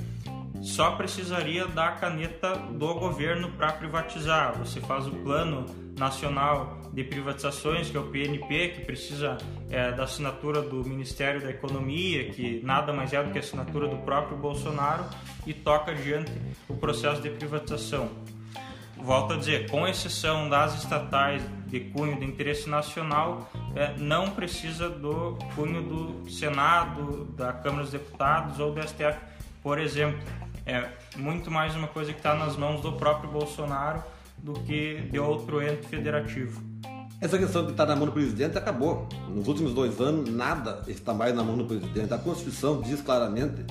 [0.63, 4.57] só precisaria da caneta do governo para privatizar.
[4.59, 5.67] Você faz o plano
[5.99, 9.39] nacional de privatizações, que é o PNP, que precisa
[9.69, 13.89] é, da assinatura do Ministério da Economia, que nada mais é do que a assinatura
[13.89, 15.05] do próprio Bolsonaro,
[15.47, 16.33] e toca adiante
[16.69, 18.09] o processo de privatização
[19.03, 24.89] volto a dizer, com exceção das estatais de cunho de interesse nacional, é, não precisa
[24.89, 29.19] do cunho do Senado, da Câmara dos Deputados ou do STF,
[29.63, 30.21] por exemplo.
[30.65, 34.03] É muito mais uma coisa que está nas mãos do próprio Bolsonaro
[34.39, 36.63] do que de outro ente federativo.
[37.21, 39.09] Essa questão de estar tá na mão do presidente acabou.
[39.29, 42.13] Nos últimos dois anos, nada está mais na mão do presidente.
[42.13, 43.65] A Constituição diz claramente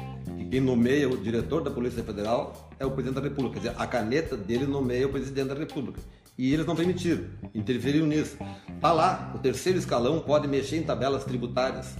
[0.50, 3.54] quem nomeia o diretor da Polícia Federal é o presidente da República.
[3.54, 6.00] Quer dizer, a caneta dele nomeia o presidente da República.
[6.38, 8.38] E eles não permitiram, interferiram nisso.
[8.74, 11.96] Está lá, o terceiro escalão pode mexer em tabelas tributárias.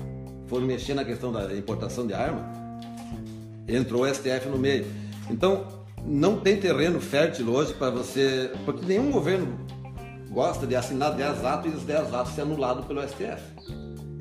[0.48, 2.61] Foram mexer na questão da importação de arma,
[3.76, 4.86] entrou o STF no meio.
[5.30, 5.66] Então,
[6.06, 8.52] não tem terreno fértil hoje para você.
[8.66, 9.60] Porque nenhum governo
[10.30, 13.42] gosta de assinar 10 atos e os 10 atos ser anulados pelo STF.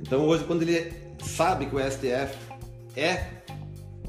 [0.01, 0.93] Então, hoje, quando ele
[1.23, 2.37] sabe que o STF
[2.97, 3.41] é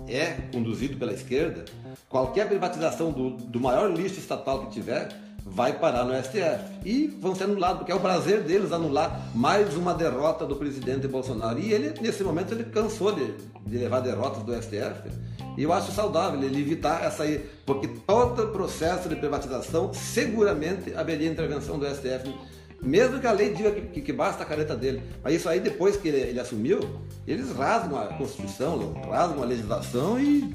[0.08, 1.66] é conduzido pela esquerda,
[2.10, 5.10] qualquer privatização do, do maior lixo estatal que tiver
[5.46, 6.80] vai parar no STF.
[6.86, 11.08] E vão ser anulados, porque é o prazer deles anular mais uma derrota do presidente
[11.08, 11.60] Bolsonaro.
[11.60, 13.34] E ele, nesse momento, ele cansou de,
[13.66, 15.10] de levar derrotas do STF.
[15.58, 21.30] E eu acho saudável ele evitar essa aí, porque todo processo de privatização seguramente haveria
[21.30, 22.34] intervenção do STF
[22.82, 25.04] mesmo que a lei diga que, que, que, basta a careta dele.
[25.24, 26.80] Mas isso aí, depois que ele, ele, assumiu,
[27.28, 30.52] eles rasgam a Constituição, rasgam a legislação e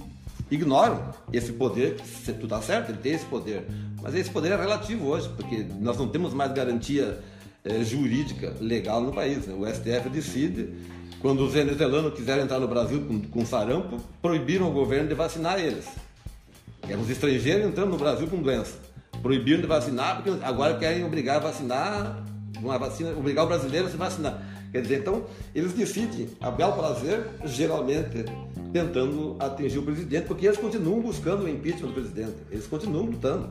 [0.51, 1.97] ignoram esse poder.
[2.25, 3.65] Tu tá certo, ele tem esse poder.
[4.03, 7.19] Mas esse poder é relativo hoje, porque nós não temos mais garantia
[7.65, 9.47] é, jurídica legal no país.
[9.47, 9.55] Né?
[9.55, 10.75] O STF decide.
[11.21, 15.59] Quando os venezuelanos quiserem entrar no Brasil com, com sarampo, proibiram o governo de vacinar
[15.59, 15.87] eles.
[16.89, 18.87] É os estrangeiros entrando no Brasil com doença
[19.23, 22.23] proibiram de vacinar, porque agora querem obrigar a vacinar,
[22.61, 24.43] uma vacina, obrigar o brasileiro a se vacinar.
[24.73, 28.25] Quer dizer, então, eles decidem, a bel prazer, geralmente
[28.73, 32.37] tentando atingir o presidente, porque eles continuam buscando o impeachment do presidente.
[32.51, 33.51] Eles continuam lutando.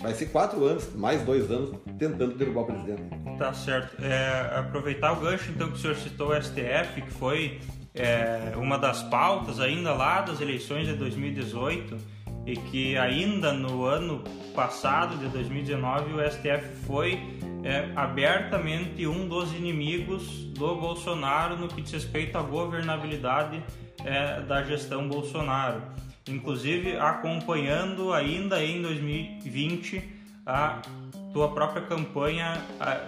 [0.00, 3.02] Vai ser quatro anos, mais dois anos, tentando derrubar o presidente.
[3.38, 3.96] Tá certo.
[4.02, 7.58] É, aproveitar o gancho, então, que o senhor citou o STF, que foi
[7.94, 12.15] é, uma das pautas ainda lá das eleições de 2018
[12.46, 14.22] e que ainda no ano
[14.54, 17.20] passado, de 2019, o STF foi
[17.64, 23.62] é, abertamente um dos inimigos do Bolsonaro no que diz respeito à governabilidade
[24.04, 25.82] é, da gestão Bolsonaro.
[26.28, 30.02] Inclusive acompanhando ainda em 2020
[30.46, 30.80] a
[31.32, 32.56] tua própria campanha,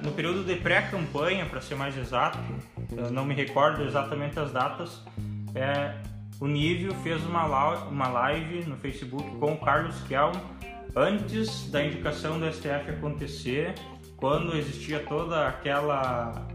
[0.02, 2.38] no período de pré-campanha, para ser mais exato,
[3.12, 5.00] não me recordo exatamente as datas,
[5.54, 5.94] é,
[6.40, 7.44] o Nível fez uma,
[7.88, 10.34] uma live no Facebook com o Carlos Kelm
[10.94, 13.74] antes da indicação do STF acontecer,
[14.16, 16.46] quando existia toda aquela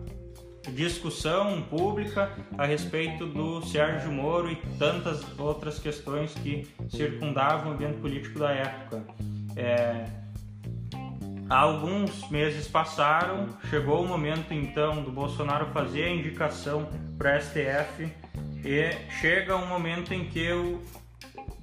[0.72, 8.00] discussão pública a respeito do Sérgio Moro e tantas outras questões que circundavam o ambiente
[8.00, 9.04] político da época.
[9.56, 10.06] É,
[11.50, 18.23] alguns meses passaram, chegou o momento então do Bolsonaro fazer a indicação para STF
[18.64, 20.82] e chega um momento em que eu,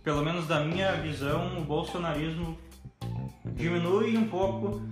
[0.04, 2.58] pelo menos da minha visão, o bolsonarismo
[3.54, 4.82] diminui um pouco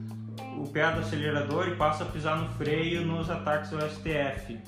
[0.56, 4.59] o pé do acelerador e passa a pisar no freio nos ataques ao STF.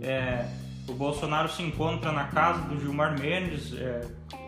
[0.00, 0.48] É,
[0.88, 4.00] o Bolsonaro se encontra na casa do Gilmar Mendes, é,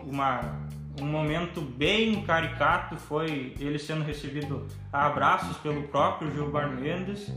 [0.03, 0.59] uma,
[0.99, 7.31] um momento bem caricato foi ele sendo recebido a abraços pelo próprio Gilmar Mendes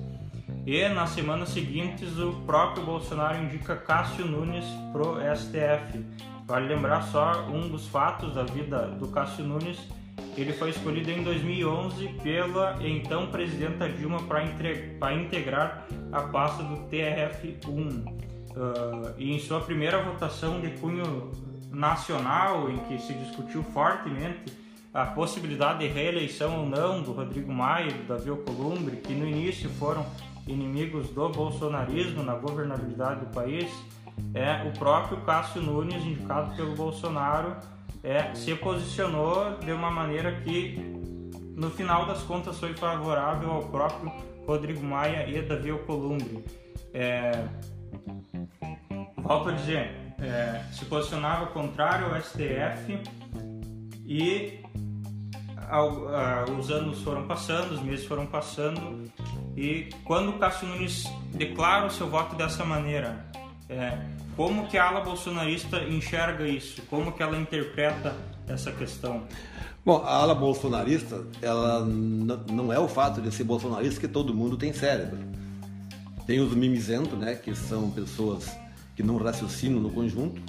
[0.66, 6.02] e nas semanas seguintes, o próprio Bolsonaro indica Cássio Nunes pro STF.
[6.46, 9.78] Vale lembrar só um dos fatos da vida do Cássio Nunes.
[10.36, 17.66] Ele foi escolhido em 2011 pela então presidenta Dilma para integrar a pasta do TRF1.
[17.66, 18.14] Uh,
[18.56, 21.30] ah, e em sua primeira votação de cunho
[21.70, 24.52] nacional, em que se discutiu fortemente
[24.94, 29.26] a possibilidade de reeleição ou não do Rodrigo Maia e do Davi Alcolumbre, que no
[29.26, 30.06] início foram
[30.46, 33.70] inimigos do bolsonarismo na governabilidade do país,
[34.32, 37.56] é o próprio Cássio Nunes, indicado pelo Bolsonaro,
[38.02, 40.78] é, se posicionou de uma maneira que,
[41.56, 44.12] no final das contas, foi favorável ao próprio
[44.46, 46.44] Rodrigo Maia e Davi Alcolumbre.
[46.92, 47.46] É,
[49.16, 49.90] volto a dizer,
[50.20, 53.00] é, se posicionava contrário ao STF
[54.04, 54.60] e
[55.68, 59.10] ao, a, os anos foram passando, os meses foram passando
[59.56, 63.24] e quando o Cássio Nunes declara o seu voto dessa maneira,
[63.68, 63.98] é,
[64.36, 66.82] como que a ala bolsonarista enxerga isso?
[66.90, 68.16] Como que ela interpreta
[68.48, 69.22] essa questão?
[69.84, 74.56] Bom, a ala bolsonarista, ela não é o fato de ser bolsonarista que todo mundo
[74.56, 75.18] tem cérebro.
[76.26, 78.50] Tem os mimizentos, né, que são pessoas
[78.96, 80.40] que não raciocinam no conjunto,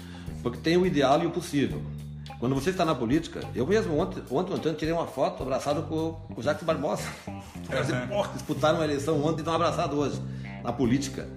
[0.42, 1.82] porque tem o ideal e o possível.
[2.46, 6.14] Quando você está na política, eu mesmo ontem, ontem, ontem tirei uma foto abraçado com,
[6.32, 7.02] com o Jacques Barbosa.
[7.66, 8.34] Uhum.
[8.34, 10.22] disputaram uma eleição ontem e estão abraçados hoje.
[10.64, 11.28] Na política,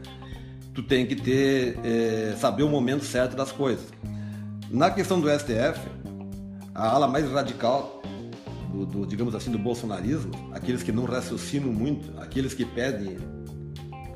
[0.74, 3.86] tu tem que ter, é, saber o momento certo das coisas.
[4.68, 5.80] Na questão do STF,
[6.74, 8.02] a ala mais radical
[8.70, 13.16] do, do, digamos assim, do bolsonarismo, aqueles que não raciocinam muito, aqueles que pedem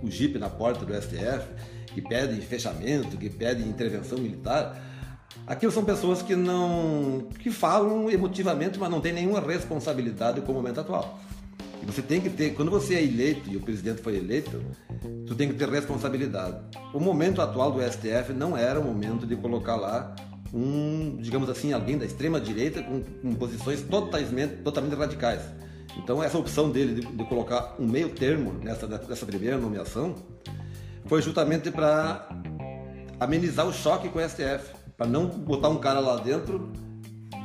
[0.03, 1.49] o jipe na porta do STF,
[1.86, 4.91] que pedem fechamento, que pedem intervenção militar,
[5.47, 10.55] Aquilo são pessoas que não que falam emotivamente, mas não têm nenhuma responsabilidade com o
[10.55, 11.18] momento atual.
[11.83, 14.62] E você tem que ter, quando você é eleito e o presidente foi eleito,
[15.26, 16.57] tu tem que ter responsabilidade.
[16.95, 20.14] O momento atual do STF não era o momento de colocar lá
[20.55, 25.43] um, digamos assim, alguém da extrema direita com, com posições totalmente, totalmente radicais.
[25.97, 30.14] Então essa opção dele de, de colocar um meio termo nessa, nessa primeira nomeação
[31.07, 32.28] foi justamente para
[33.18, 36.70] amenizar o choque com o STF para não botar um cara lá dentro,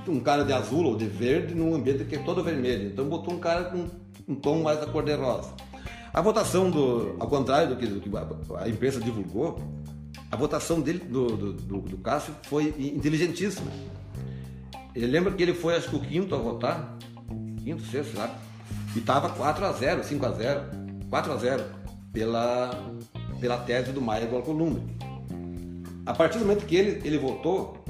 [0.08, 2.90] um cara de azul ou de verde, num ambiente que é todo vermelho.
[2.90, 3.88] Então botou um cara com
[4.28, 5.50] um tom mais da cor de rosa.
[6.14, 8.10] A votação do, ao contrário do que, do que
[8.60, 9.60] a imprensa divulgou,
[10.30, 13.72] a votação dele, do, do, do, do Cássio, foi inteligentíssima.
[14.94, 16.96] Ele lembra que ele foi, acho que o quinto a votar,
[17.64, 18.36] quinto, sexto, sei lá,
[18.96, 20.62] e estava 4 a 0 5 a 0
[21.10, 21.64] 4 a 0
[22.14, 22.70] pela,
[23.40, 25.07] pela tese do Maia do Alcolumbre.
[26.08, 27.84] A partir do momento que ele, ele votou,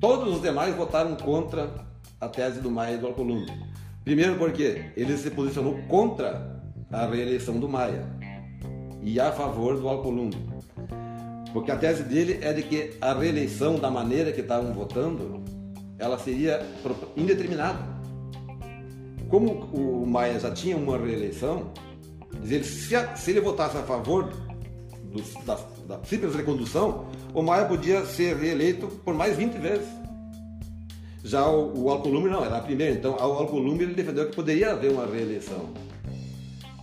[0.00, 1.86] todos os demais votaram contra
[2.18, 3.52] a tese do Maia e do Alcolumbre.
[4.02, 8.06] Primeiro porque ele se posicionou contra a reeleição do Maia
[9.02, 10.38] e a favor do Alcolumbre.
[11.52, 15.44] Porque a tese dele é de que a reeleição da maneira que estavam votando,
[15.98, 16.66] ela seria
[17.14, 17.80] indeterminada.
[19.28, 21.70] Como o Maia já tinha uma reeleição,
[22.42, 24.32] se, ele votasse a favor
[25.04, 25.58] do, da,
[25.88, 29.88] da simples recondução, o Maia podia ser reeleito por mais 20 vezes.
[31.24, 32.94] Já o, o Alcolumbre não, era a primeira.
[32.94, 35.70] Então, o Alcolumbre ele defendeu que poderia haver uma reeleição.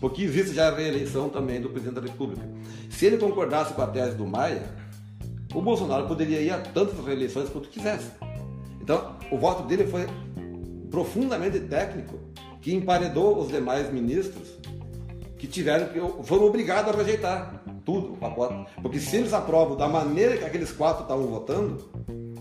[0.02, 2.42] Porque existe já a reeleição também do presidente da República.
[2.90, 4.64] Se ele concordasse com a tese do Maia,
[5.54, 8.10] o Bolsonaro poderia ir a tantas reeleições quanto quisesse.
[8.82, 10.08] Então, o voto dele foi
[10.90, 12.20] profundamente técnico,
[12.60, 14.58] que emparedou os demais ministros
[15.38, 18.66] que tiveram que foram obrigados a rejeitar tudo o pacote.
[18.82, 21.90] Porque se eles aprovam da maneira que aqueles quatro estavam votando,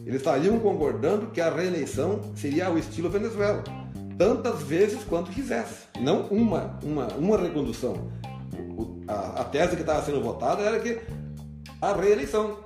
[0.06, 3.64] eles estariam concordando que a reeleição seria ao estilo Venezuela,
[4.18, 8.10] tantas vezes quanto quisesse, não uma, uma, uma recondução.
[8.76, 11.00] O, a, a, tese que estava sendo votada era que
[11.80, 12.64] a reeleição.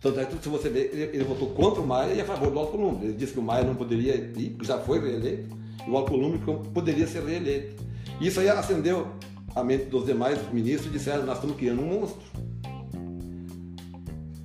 [0.00, 2.50] Tanto é que se você vê, ele, ele votou contra o Maia e a favor
[2.50, 3.08] do Alcolumbre.
[3.08, 6.40] Ele disse que o Maia não poderia ir, já foi reeleito, e o Alcolumbre
[6.72, 7.84] poderia ser reeleito.
[8.20, 9.14] Isso aí acendeu
[9.54, 12.22] a mente dos demais ministros e disseram: nós estamos criando um monstro.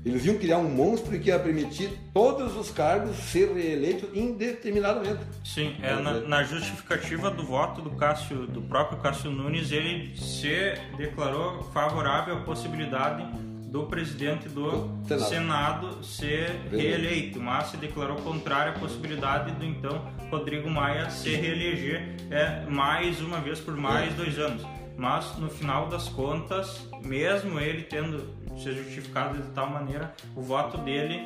[0.04, 5.20] Eles iam criar um monstro que ia permitir todos os cargos ser reeleitos indeterminadamente.
[5.46, 10.74] Sim, é, na, na, justificativa do voto do Cássio, do próprio Cássio Nunes, ele se
[10.98, 13.24] declarou favorável à possibilidade
[13.72, 20.12] do presidente do Senado, Senado ser reeleito, mas se declarou contrário à possibilidade do então
[20.30, 24.16] Rodrigo Maia se reeleger é, mais uma vez por mais é.
[24.16, 24.62] dois anos
[24.98, 30.78] mas no final das contas, mesmo ele tendo se justificado de tal maneira, o voto
[30.78, 31.22] dele,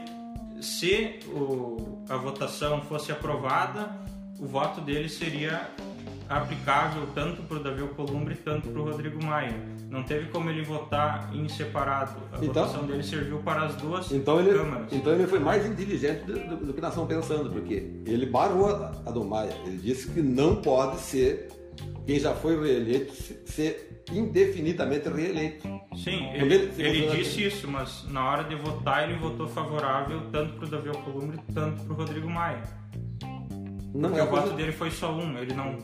[0.62, 3.90] se o, a votação fosse aprovada,
[4.40, 5.70] o voto dele seria
[6.30, 9.56] aplicável tanto para o Davi Alcolumbre tanto para o Rodrigo Maia.
[9.90, 12.20] Não teve como ele votar em separado.
[12.32, 14.92] A então, votação dele serviu para as duas então ele, câmaras.
[14.92, 18.70] Então ele foi mais inteligente do, do, do que nós estamos pensando, porque ele barrou
[18.70, 19.56] a, a do Maia.
[19.66, 21.50] Ele disse que não pode ser
[22.06, 23.14] quem já foi reeleito
[23.46, 25.68] ser indefinidamente reeleito.
[25.96, 30.54] Sim, ele, ele, ele disse isso, mas na hora de votar ele votou favorável tanto
[30.54, 32.62] para o Davi Alcolumbre quanto para o Rodrigo Maia.
[33.94, 35.78] Não Porque é o voto dele foi só um, ele não,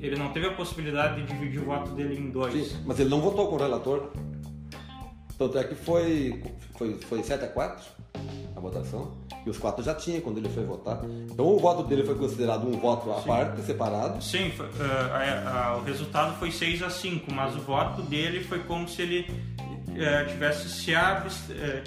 [0.00, 2.68] ele não teve a possibilidade de dividir o voto dele em dois.
[2.68, 4.10] Sim, mas ele não votou com o relator.
[5.38, 6.42] Tanto é que foi,
[6.76, 7.96] foi, foi 7 a 4
[8.56, 9.12] a votação,
[9.44, 11.02] e os quatro já tinham quando ele foi votar.
[11.30, 13.26] Então o voto dele foi considerado um voto à Sim.
[13.26, 14.24] parte, separado.
[14.24, 18.60] Sim, foi, uh, uh, o resultado foi 6 a 5, mas o voto dele foi
[18.60, 19.30] como se ele
[19.90, 20.94] uh, tivesse se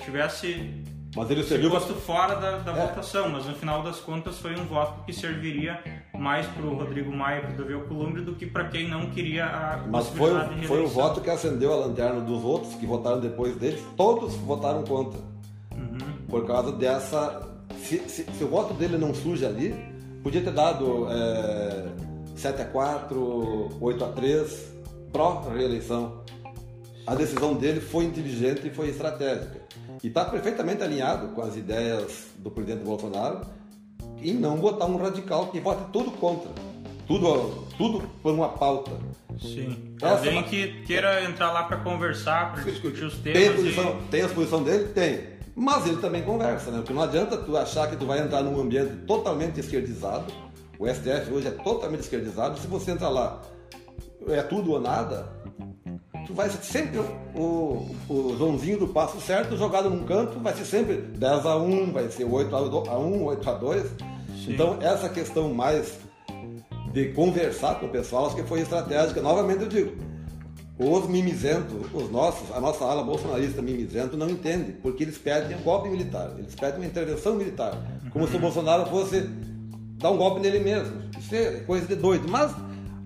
[0.04, 0.84] tivesse
[1.16, 2.88] mas ele serviu posto fora da, da é.
[2.88, 5.82] votação, mas no final das contas foi um voto que serviria
[6.14, 9.10] mais para o Rodrigo Maia e para o Davi Alcolumbre do que para quem não
[9.10, 10.32] queria a Mas foi,
[10.68, 14.84] foi o voto que acendeu a lanterna dos outros que votaram depois dele, todos votaram
[14.84, 15.20] contra.
[15.72, 16.26] Uhum.
[16.28, 17.48] Por causa dessa.
[17.84, 19.74] Se, se, se, o voto dele não surge ali,
[20.22, 21.88] podia ter dado é,
[22.36, 24.74] 7 a 4, 8 a 3
[25.12, 26.19] pró-reeleição.
[27.10, 29.60] A decisão dele foi inteligente e foi estratégica.
[30.04, 33.42] E está perfeitamente alinhado com as ideias do presidente Bolsonaro
[34.22, 36.52] em não botar um radical que vote tudo contra.
[37.08, 38.92] Tudo, tudo por uma pauta.
[39.42, 39.96] Sim.
[40.00, 43.40] Alguém que queira entrar lá para conversar, para discutir os temas.
[43.40, 44.08] Tem a, posição, e...
[44.10, 44.88] tem a posição dele?
[44.90, 45.40] Tem.
[45.56, 46.78] Mas ele também conversa, né?
[46.78, 50.32] Porque não adianta tu achar que tu vai entrar num ambiente totalmente esquerdizado.
[50.78, 52.60] O STF hoje é totalmente esquerdizado.
[52.60, 53.42] Se você entrar lá,
[54.28, 55.28] é tudo ou nada,
[56.30, 57.00] tu vai ser sempre
[57.34, 61.92] o, o Joãozinho do passo certo jogado num canto, vai ser sempre 10 a 1,
[61.92, 63.84] vai ser 8 a 1, 8 a 2.
[63.84, 64.54] Sim.
[64.54, 65.98] Então essa questão mais
[66.94, 69.24] de conversar com o pessoal, acho que foi estratégica.
[69.24, 69.98] Novamente eu digo,
[70.78, 75.62] os mimizentos, os nossos, a nossa ala bolsonarista mimizento não entende, porque eles pedem um
[75.62, 77.76] golpe militar, eles pedem uma intervenção militar,
[78.12, 79.28] como se o Bolsonaro fosse
[79.98, 81.10] dar um golpe nele mesmo.
[81.18, 82.28] Isso é coisa de doido.
[82.30, 82.54] Mas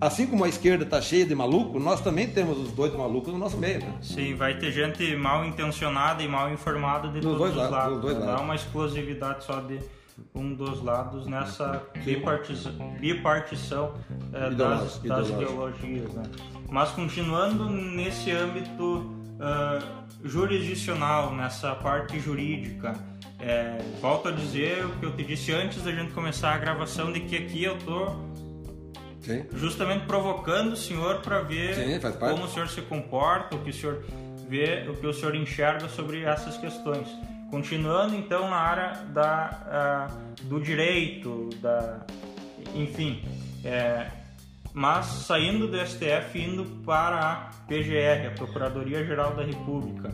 [0.00, 3.38] assim como a esquerda está cheia de maluco, nós também temos os dois malucos no
[3.38, 3.80] nosso meio.
[3.80, 3.94] Né?
[4.00, 8.00] Sim, vai ter gente mal intencionada e mal informada de todos os lados.
[8.00, 8.34] Dois lados.
[8.34, 9.78] Dá uma explosividade só de
[10.34, 13.94] um dos lados nessa bipartição, bipartição
[14.32, 16.12] é, das, das ideologias.
[16.14, 16.22] Né?
[16.70, 22.94] Mas continuando nesse âmbito uh, jurisdicional, nessa parte jurídica,
[23.40, 27.12] é, volto a dizer o que eu te disse antes da gente começar a gravação,
[27.12, 28.16] de que aqui eu estou
[29.24, 29.44] Sim.
[29.54, 33.72] justamente provocando o senhor para ver Sim, como o senhor se comporta, o que o
[33.72, 34.04] senhor
[34.46, 37.08] vê, o que o senhor enxerga sobre essas questões.
[37.50, 42.00] Continuando então na área da, uh, do direito, da,
[42.74, 43.22] enfim,
[43.64, 44.08] é,
[44.72, 50.12] mas saindo do STF indo para a PGR, a Procuradoria Geral da República.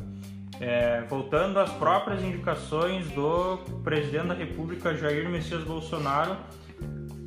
[0.61, 6.37] É, voltando às próprias indicações do presidente da República Jair Messias Bolsonaro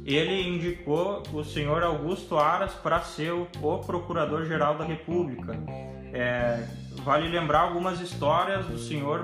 [0.05, 3.47] ele indicou o senhor Augusto Aras para ser o,
[3.85, 5.57] Procurador-Geral da República.
[6.11, 6.67] É,
[7.03, 9.23] vale lembrar algumas histórias do senhor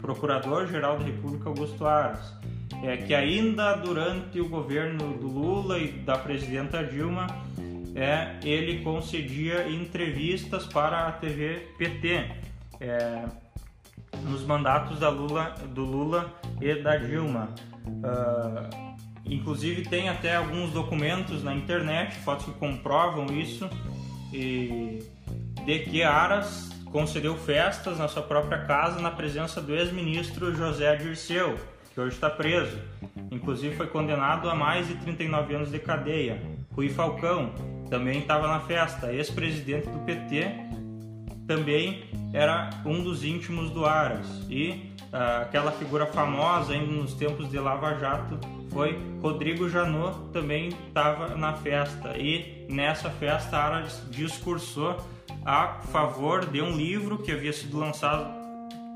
[0.00, 2.34] Procurador-Geral da República Augusto Aras,
[2.82, 7.26] é, que ainda durante o governo do Lula e da presidenta Dilma,
[7.94, 12.30] é, ele concedia entrevistas para a TV PT.
[12.80, 13.24] É,
[14.22, 17.48] nos mandatos da Lula, do Lula e da Dilma.
[17.86, 18.85] Uh,
[19.28, 23.68] Inclusive tem até alguns documentos na internet, fotos que comprovam isso,
[24.30, 31.58] de que Aras concedeu festas na sua própria casa na presença do ex-ministro José Dirceu,
[31.92, 32.78] que hoje está preso.
[33.30, 36.40] Inclusive foi condenado a mais de 39 anos de cadeia.
[36.72, 37.52] Rui Falcão
[37.90, 40.46] também estava na festa, ex-presidente do PT,
[41.46, 44.26] também era um dos íntimos do Aras.
[44.48, 48.38] E uh, aquela figura famosa ainda nos tempos de Lava Jato
[48.76, 54.98] foi Rodrigo Janot também estava na festa e nessa festa Aras discursou
[55.46, 58.28] a favor de um livro que havia sido lançado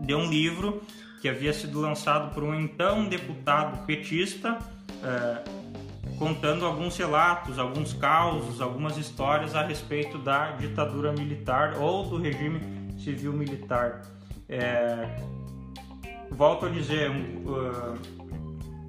[0.01, 0.83] de um livro
[1.23, 4.59] que havia sido lançado por um então deputado petista
[5.03, 5.45] é,
[6.19, 12.61] contando alguns relatos, alguns causos, algumas histórias a respeito da ditadura militar ou do regime
[12.99, 14.03] civil militar.
[14.47, 15.09] É,
[16.31, 18.20] volto a dizer, uh,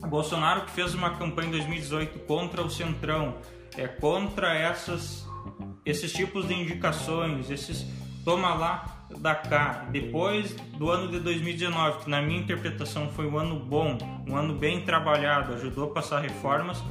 [0.07, 3.37] Bolsonaro que fez uma campanha em 2018 contra o Centrão,
[3.77, 5.27] é contra essas,
[5.85, 7.85] esses tipos de indicações, esses
[8.23, 9.87] toma lá da cá.
[9.91, 13.97] Depois do ano de 2019, que na minha interpretação foi um ano bom,
[14.27, 16.81] um ano bem trabalhado, ajudou a passar reformas,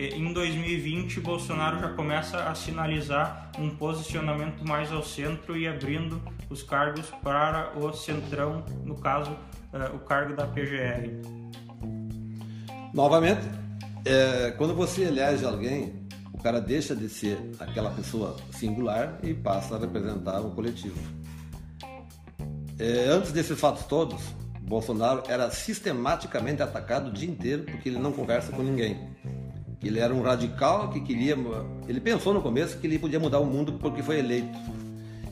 [0.00, 6.62] em 2020 Bolsonaro já começa a sinalizar um posicionamento mais ao centro e abrindo os
[6.62, 11.10] cargos para o centrão, no caso, uh, o cargo da PGR.
[12.98, 13.42] Novamente,
[14.04, 15.92] é, quando você elege alguém,
[16.34, 20.98] o cara deixa de ser aquela pessoa singular e passa a representar o coletivo.
[22.76, 24.20] É, antes desses fatos todos,
[24.62, 28.98] Bolsonaro era sistematicamente atacado o dia inteiro porque ele não conversa com ninguém.
[29.80, 31.36] Ele era um radical que queria.
[31.86, 34.58] Ele pensou no começo que ele podia mudar o mundo porque foi eleito.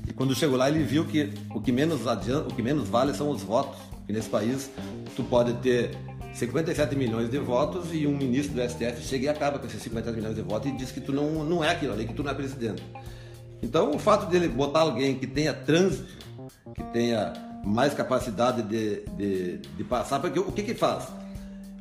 [0.06, 3.12] E quando chegou lá, ele viu que o que menos adianta, o que menos vale
[3.12, 3.80] são os votos.
[4.06, 4.70] Que nesse país
[5.16, 5.98] tu pode ter
[6.36, 10.16] 57 milhões de votos e um ministro do STF chega e acaba com esses 57
[10.16, 12.30] milhões de votos e diz que tu não, não é aquilo ali, que tu não
[12.30, 12.82] é presidente.
[13.62, 16.12] Então, o fato dele botar alguém que tenha trânsito,
[16.74, 17.32] que tenha
[17.64, 21.08] mais capacidade de, de, de passar, porque o que que faz?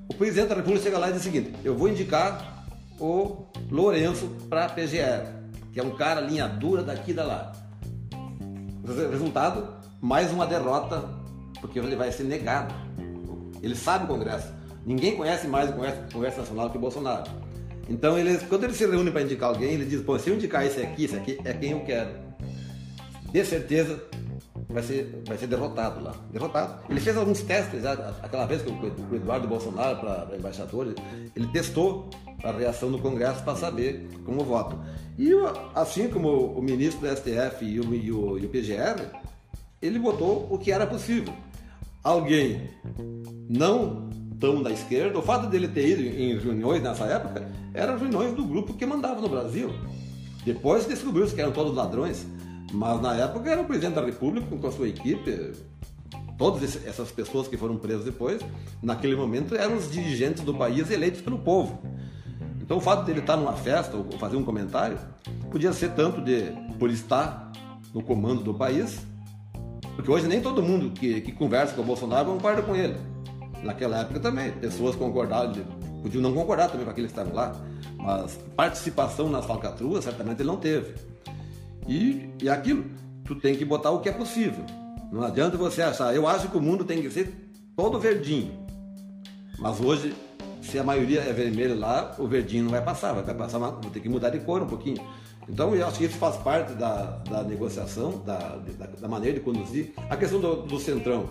[0.07, 2.65] O presidente da República chega lá e diz o seguinte: eu vou indicar
[2.97, 5.33] o Lourenço para a PGR,
[5.73, 7.51] que é um cara linha dura daqui e da lá.
[9.11, 9.67] Resultado:
[9.99, 11.03] mais uma derrota,
[11.59, 12.84] porque ele vai ser negado.
[13.65, 14.53] Ele sabe o Congresso.
[14.85, 17.31] Ninguém conhece mais o Congresso, o Congresso Nacional que o Bolsonaro.
[17.89, 18.15] Então,
[18.47, 21.15] quando eles se reúnem para indicar alguém, ele diz: se eu indicar esse aqui, esse
[21.15, 22.11] aqui é quem eu quero.
[23.31, 24.01] De certeza
[24.69, 26.13] vai ser, vai ser derrotado lá.
[26.31, 26.83] Derrotado.
[26.87, 30.93] Ele fez alguns testes já, aquela vez com o Eduardo Bolsonaro para embaixador,
[31.35, 32.09] ele testou
[32.43, 34.77] a reação do Congresso para saber como vota.
[35.17, 35.31] E
[35.73, 39.01] assim como o ministro do STF e o, e o, e o PGR,
[39.81, 41.33] ele votou o que era possível.
[42.05, 42.69] Alguém
[43.49, 48.35] não tão da esquerda, o fato dele ter ido em reuniões nessa época eram reuniões
[48.35, 49.71] do grupo que mandava no Brasil.
[50.45, 52.23] Depois descobriu-se que eram todos ladrões.
[52.71, 55.53] Mas na época era o presidente da República com a sua equipe,
[56.37, 58.39] todas essas pessoas que foram presas depois,
[58.83, 61.81] naquele momento eram os dirigentes do país eleitos pelo povo.
[62.61, 64.99] Então o fato dele estar numa festa ou fazer um comentário
[65.49, 67.51] podia ser tanto de por estar
[67.91, 68.99] no comando do país,
[69.95, 72.95] porque hoje nem todo mundo que, que conversa com o Bolsonaro concorda com ele.
[73.63, 75.53] Naquela época também, pessoas concordaram,
[76.01, 77.55] podiam não concordar também com aqueles que estavam lá,
[77.97, 80.93] mas participação nas falcatruas certamente ele não teve.
[81.87, 82.85] E, e aquilo,
[83.23, 84.63] tu tem que botar o que é possível.
[85.11, 87.33] Não adianta você achar, eu acho que o mundo tem que ser
[87.75, 88.51] todo verdinho.
[89.57, 90.13] Mas hoje,
[90.61, 93.99] se a maioria é vermelho lá, o verdinho não vai passar, vai passar, vai ter
[93.99, 95.01] que mudar de cor um pouquinho.
[95.47, 98.37] Então eu acho que isso faz parte da, da negociação, da,
[98.77, 99.93] da, da, maneira de conduzir.
[100.09, 101.29] A questão do, do centrão,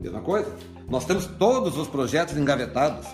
[0.00, 0.50] mesma coisa.
[0.88, 3.06] Nós temos todos os projetos engavetados.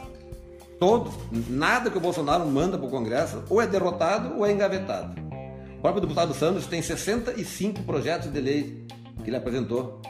[0.79, 1.15] Todos.
[1.49, 5.25] Nada que o Bolsonaro manda para o Congresso ou é derrotado ou é engavetado
[5.85, 8.87] próprio deputado Sanders tem 65 projetos de lei
[9.23, 10.01] que ele apresentou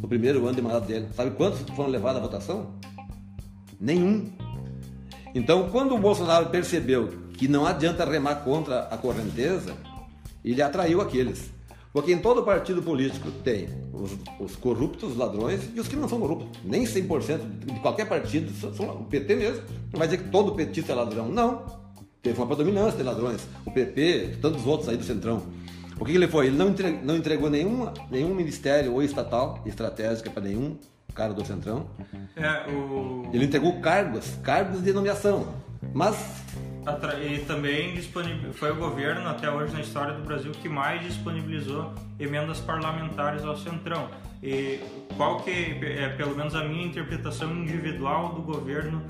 [0.00, 1.08] no primeiro ano de mandato dele.
[1.14, 2.74] Sabe quantos foram levados à votação?
[3.78, 4.32] Nenhum.
[5.34, 7.10] Então, quando o Bolsonaro percebeu
[7.40, 9.74] que não adianta remar contra a correnteza,
[10.44, 11.50] ele atraiu aqueles.
[11.90, 16.06] Porque em todo partido político tem os, os corruptos, os ladrões e os que não
[16.06, 16.60] são corruptos.
[16.62, 19.62] Nem 100% de qualquer partido, são, o PT mesmo.
[19.90, 21.30] Não vai dizer que todo petista é ladrão.
[21.30, 21.64] Não
[22.20, 23.48] teve uma predominância de ladrões.
[23.64, 25.42] O PP, tantos outros aí do Centrão.
[25.98, 26.48] O que, que ele foi?
[26.48, 30.76] Ele não entregou, não entregou nenhuma, nenhum ministério ou estatal estratégica para nenhum
[31.14, 31.86] cara do Centrão.
[32.36, 33.30] É, o...
[33.32, 35.54] Ele entregou cargos, cargos de nomeação.
[35.94, 36.39] Mas.
[37.22, 38.00] E também
[38.52, 43.56] foi o governo, até hoje na história do Brasil, que mais disponibilizou emendas parlamentares ao
[43.56, 44.08] Centrão.
[44.42, 44.80] E
[45.16, 49.02] qual que é, pelo menos a minha interpretação individual do governo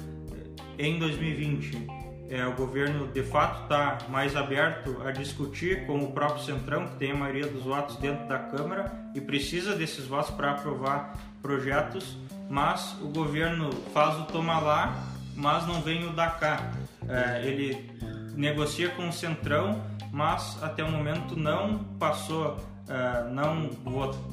[0.79, 2.01] em 2020?
[2.31, 6.95] é, o governo de fato está mais aberto a discutir com o próprio Centrão, que
[6.95, 12.16] tem a maioria dos votos dentro da Câmara e precisa desses votos para aprovar projetos,
[12.49, 16.71] mas o governo faz o tomar lá, mas não vem o dar cá.
[17.11, 17.91] É, ele
[18.37, 19.83] negocia com o Centrão,
[20.13, 22.57] mas até o momento não passou,
[22.89, 23.69] é, não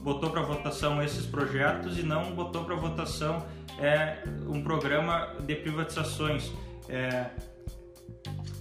[0.01, 3.43] botou para votação esses projetos e não botou para votação
[3.79, 4.17] é,
[4.47, 6.51] um programa de privatizações.
[6.87, 7.25] É,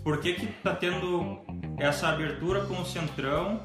[0.03, 1.39] por que que tá tendo
[1.79, 3.61] essa abertura com o Centrão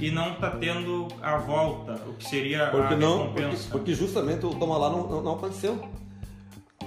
[0.00, 3.32] e não está tendo a volta, o que seria porque a não?
[3.32, 5.90] Porque, porque, justamente o toma lá não, não, não aconteceu.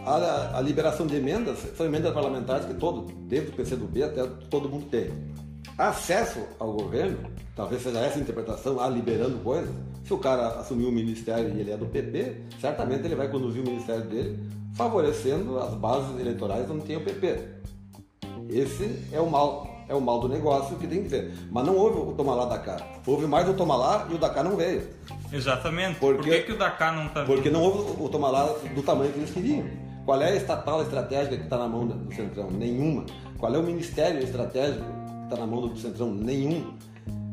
[0.05, 4.67] A, a, liberação de emendas são emendas parlamentares que todo, dentro do PCdoB até todo
[4.67, 5.11] mundo tem.
[5.77, 7.19] Acesso ao governo,
[7.55, 9.73] talvez seja essa a interpretação, a liberando coisas.
[10.03, 13.61] Se o cara assumiu o ministério e ele é do PP, certamente ele vai conduzir
[13.61, 14.37] o ministério dele
[14.73, 17.39] favorecendo as bases eleitorais onde tem o PP.
[18.49, 21.31] Esse é o mal, é o mal do negócio que tem que ser.
[21.49, 22.77] Mas não houve o tomar lá da cá.
[23.05, 24.83] Houve mais o tomar lá e o Dakar não veio.
[25.31, 25.99] Exatamente.
[25.99, 28.45] Porque, Por que, que o Dakar não está Porque não houve o tomar lá
[28.75, 29.65] do tamanho que eles queriam.
[30.05, 32.49] Qual é a estatal estratégica que está na mão do Centrão?
[32.51, 33.05] Nenhuma.
[33.37, 36.13] Qual é o ministério estratégico que está na mão do Centrão?
[36.13, 36.73] Nenhum.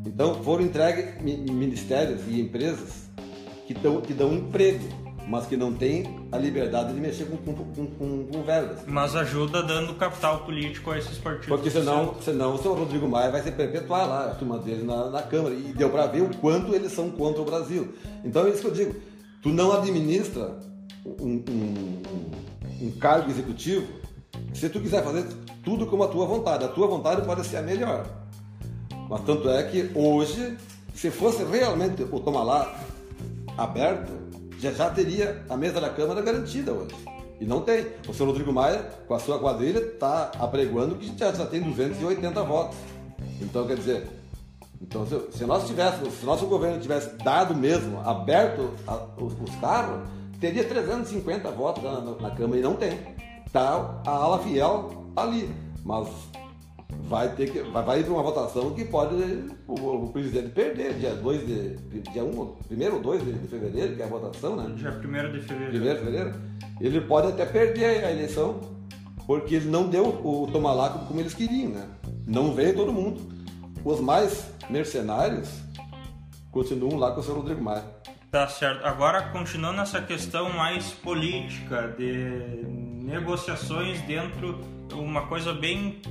[0.05, 3.09] Então foram entregues ministérios e empresas
[3.67, 7.53] que, dão, que dão emprego mas que não tem a liberdade de mexer com, com,
[7.53, 8.79] com, com, com verbas.
[8.85, 11.47] Mas ajuda dando capital político a esses partidos.
[11.47, 15.09] Porque senão, senão o seu Rodrigo Maia vai se perpetuar lá, a turma dele na,
[15.09, 15.55] na Câmara.
[15.55, 17.93] E deu para ver o quanto eles são contra o Brasil.
[18.25, 18.95] Então é isso que eu digo.
[19.41, 20.59] Tu não administra
[21.05, 22.01] um, um,
[22.81, 23.87] um cargo executivo.
[24.53, 25.25] Se tu quiser fazer,
[25.63, 26.63] tudo como a tua vontade.
[26.65, 28.05] A tua vontade pode ser a melhor.
[29.09, 30.57] Mas tanto é que hoje,
[30.95, 32.73] se fosse realmente o toma lá
[33.57, 34.11] aberto,
[34.59, 36.95] já, já teria a mesa da Câmara garantida hoje.
[37.39, 37.87] E não tem.
[38.07, 42.43] O senhor Rodrigo Maia, com a sua quadrilha, está apregoando que já, já tem 280
[42.43, 42.77] votos.
[43.41, 44.07] Então, quer dizer,
[44.81, 49.55] então, se, se, nós tivéssemos, se nosso governo tivesse dado mesmo, aberto a, os, os,
[49.59, 50.07] carros,
[50.41, 52.97] teria 350 votos na, na, na, Câmara e não tem.
[53.53, 55.49] Tá a ala fiel ali.
[55.85, 56.07] Mas
[57.03, 57.61] vai ter que.
[57.61, 59.15] Vai, vai ir para uma votação que pode
[59.67, 62.01] o, o, presidente perder dia 2 de.
[62.11, 64.73] Dia 1, um, primeiro ou 2 de, de, fevereiro, que é a votação, né?
[64.75, 65.77] Dia 1 de fevereiro.
[65.77, 66.33] 1 de fevereiro.
[66.81, 68.59] Ele pode até perder a eleição,
[69.27, 71.87] porque ele não deu o tomalaco como eles queriam, né?
[72.25, 73.21] Não veio todo mundo.
[73.85, 75.49] Os mais mercenários
[76.51, 77.83] continuam lá com o seu Rodrigo Maia.
[78.31, 78.85] Tá certo.
[78.85, 82.63] Agora, continuando essa questão mais política, de
[83.03, 84.57] negociações dentro,
[84.93, 86.01] uma coisa bem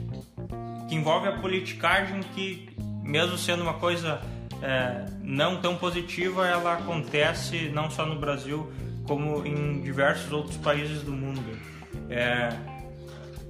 [0.87, 2.69] que envolve a politicagem que,
[3.03, 4.21] mesmo sendo uma coisa
[4.63, 8.71] é, não tão positiva, ela acontece não só no Brasil,
[9.07, 11.59] como em diversos outros países do mundo.
[12.11, 12.51] É,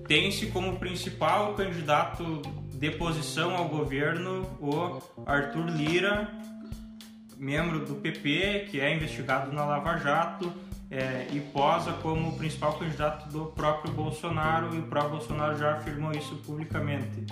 [0.07, 2.41] Tem-se como principal candidato
[2.73, 6.31] de posição ao governo o Arthur Lira,
[7.41, 10.53] membro do PP, que é investigado na Lava Jato
[10.91, 16.13] é, e posa como principal candidato do próprio Bolsonaro, e o próprio Bolsonaro já afirmou
[16.13, 17.25] isso publicamente.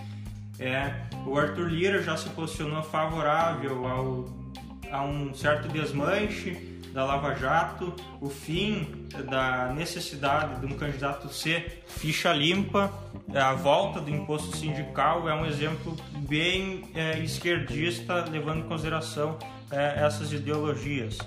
[0.59, 0.95] É,
[1.27, 4.29] o Arthur Lira já se posicionou favorável ao,
[4.91, 11.85] a um certo desmanche da Lava Jato, o fim da necessidade de um candidato ser
[11.87, 12.93] ficha limpa,
[13.35, 15.95] a volta do imposto sindical é um exemplo
[16.27, 19.39] bem é, esquerdista, levando em consideração
[19.71, 21.19] é, essas ideologias.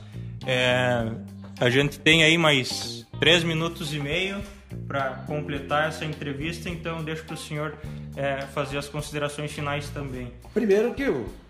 [0.45, 1.11] É,
[1.59, 4.41] a gente tem aí mais três minutos e meio
[4.87, 7.77] para completar essa entrevista, então deixo para o senhor
[8.15, 10.31] é, fazer as considerações finais também.
[10.53, 11.03] Primeiro que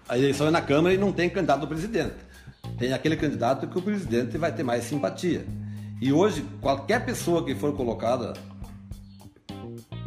[0.09, 2.31] a eleição é na Câmara e não tem candidato presidente
[2.77, 5.45] tem aquele candidato que o presidente vai ter mais simpatia.
[6.01, 8.33] E hoje, qualquer pessoa que for colocada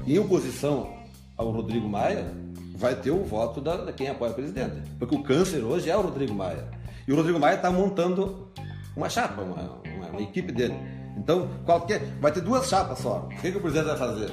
[0.07, 0.93] em oposição
[1.37, 2.27] ao Rodrigo Maia
[2.75, 4.83] vai ter o voto da, quem apoia o presidente.
[4.99, 6.69] Porque o câncer hoje é o Rodrigo Maia.
[7.07, 8.49] E o Rodrigo Maia está montando
[8.97, 10.75] uma chapa, uma, uma, uma, equipe dele.
[11.17, 12.01] Então, qualquer.
[12.21, 13.21] Vai ter duas chapas só.
[13.21, 14.33] O que, que o presidente vai fazer?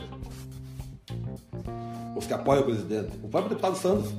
[2.16, 3.18] Os que apoiam o presidente.
[3.24, 4.12] O próprio deputado Santos,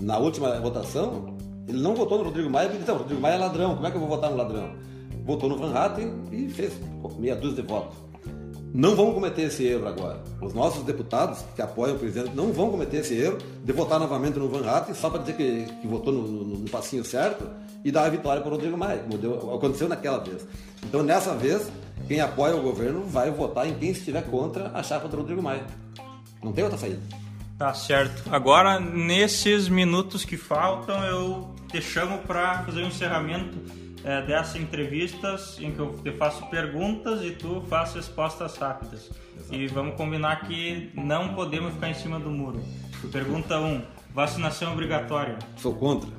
[0.00, 1.36] na última votação,
[1.66, 3.90] ele não votou no Rodrigo Maia porque disse, o Rodrigo Maia é ladrão, como é
[3.90, 4.76] que eu vou votar no ladrão?
[5.24, 6.72] Votou no Van Hatten e fez
[7.18, 8.07] meia dúzia de votos.
[8.74, 10.22] Não vão cometer esse erro agora.
[10.40, 14.38] Os nossos deputados que apoiam o presidente não vão cometer esse erro de votar novamente
[14.38, 17.48] no Van Hatten só para dizer que, que votou no, no, no, passinho certo
[17.82, 20.46] e dar a vitória para o Rodrigo Maia, como deu, aconteceu naquela vez.
[20.84, 21.70] Então, nessa vez,
[22.06, 25.64] quem apoia o governo vai votar em quem estiver contra a chapa do Rodrigo Maia.
[26.42, 27.00] Não tem outra saída.
[27.58, 28.22] Tá certo.
[28.30, 33.58] Agora, nesses minutos que faltam, eu te chamo para fazer um encerramento
[34.04, 39.10] é, dessas entrevistas em que eu te faço perguntas e tu faz respostas rápidas.
[39.36, 39.54] Exato.
[39.54, 42.62] E vamos combinar que não podemos ficar em cima do muro.
[43.12, 43.66] Pergunta 1.
[43.66, 43.82] Um,
[44.14, 45.38] vacinação obrigatória.
[45.56, 46.10] Sou contra.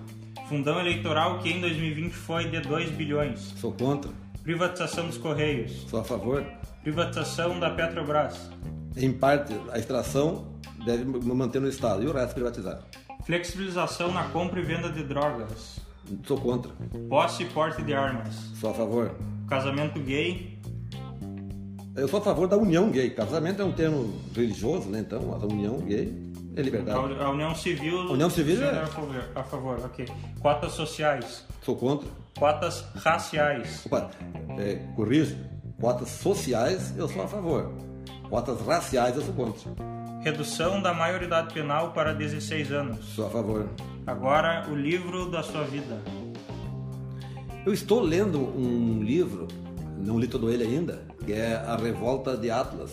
[0.48, 3.54] Fundão eleitoral que em 2020 foi de 2 bilhões.
[3.58, 4.12] Sou contra.
[4.44, 5.86] Privatização dos Correios.
[5.90, 6.44] Sou a favor.
[6.82, 8.50] Privatização da Petrobras.
[8.96, 12.80] Em parte, a extração deve manter no Estado e o resto privatizar.
[13.26, 15.80] Flexibilização na compra e venda de drogas.
[16.26, 16.72] Sou contra.
[17.08, 18.34] Posse e porte de armas.
[18.56, 19.16] Sou a favor.
[19.48, 20.60] Casamento gay.
[21.96, 23.10] Eu sou a favor da união gay.
[23.10, 25.00] Casamento é um termo religioso, né?
[25.00, 26.98] Então, a união gay é liberdade.
[27.20, 28.00] A união civil.
[28.02, 28.82] A união civil é.
[28.82, 30.06] A favor, a favor, ok.
[30.40, 31.46] Cotas sociais.
[31.62, 32.08] Sou contra.
[32.38, 33.86] Cotas raciais.
[33.86, 34.10] Opa,
[34.58, 35.36] é, corrijo.
[35.80, 37.74] Cotas sociais, eu sou a favor.
[38.30, 39.99] Cotas raciais, eu sou contra.
[40.22, 43.06] Redução da maioridade penal para 16 anos.
[43.16, 43.70] Sou a favor.
[44.06, 45.98] Agora, o livro da sua vida.
[47.66, 49.48] Eu estou lendo um livro,
[49.98, 52.92] não li todo ele ainda, que é A Revolta de Atlas.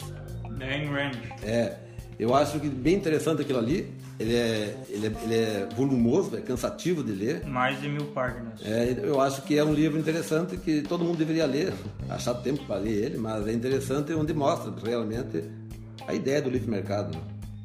[0.60, 1.16] Ayn Rand.
[1.42, 1.76] É.
[2.18, 3.92] Eu acho que bem interessante aquilo ali.
[4.18, 7.44] Ele é, ele é, ele é volumoso, é cansativo de ler.
[7.44, 8.64] Mais de mil páginas.
[8.64, 11.74] É, eu acho que é um livro interessante que todo mundo deveria ler.
[12.08, 15.42] Achar tempo para ler ele, mas é interessante onde mostra realmente
[16.06, 17.16] a ideia do livre mercado.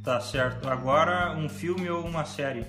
[0.03, 0.67] Tá certo.
[0.67, 2.65] Agora, um filme ou uma série?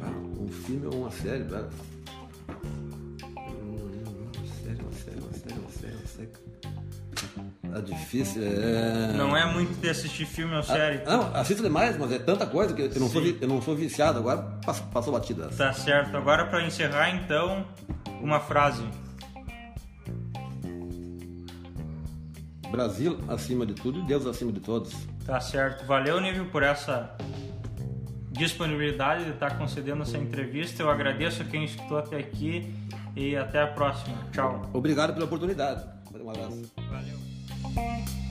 [0.00, 1.68] Ah, um filme ou uma série, velho?
[3.26, 6.28] Uma série, uma série, uma série, uma série, uma série.
[7.72, 9.12] Tá difícil, é...
[9.12, 11.02] Não é muito de assistir filme ou série?
[11.06, 13.76] Ah, não, assisto demais, mas é tanta coisa que eu não, sou, eu não sou
[13.76, 14.18] viciado.
[14.18, 15.48] Agora passou, passou batida.
[15.56, 16.16] Tá certo.
[16.16, 17.64] Agora, para encerrar, então,
[18.20, 18.82] uma frase.
[22.70, 24.94] Brasil acima de tudo e Deus acima de todos.
[25.24, 25.86] Tá certo.
[25.86, 27.16] Valeu, Nível, por essa
[28.30, 30.82] disponibilidade de estar concedendo essa entrevista.
[30.82, 32.74] Eu agradeço a quem escutou até aqui
[33.16, 34.16] e até a próxima.
[34.32, 34.68] Tchau.
[34.72, 35.84] Obrigado pela oportunidade.
[36.14, 36.72] Um abraço.
[36.88, 38.27] Valeu.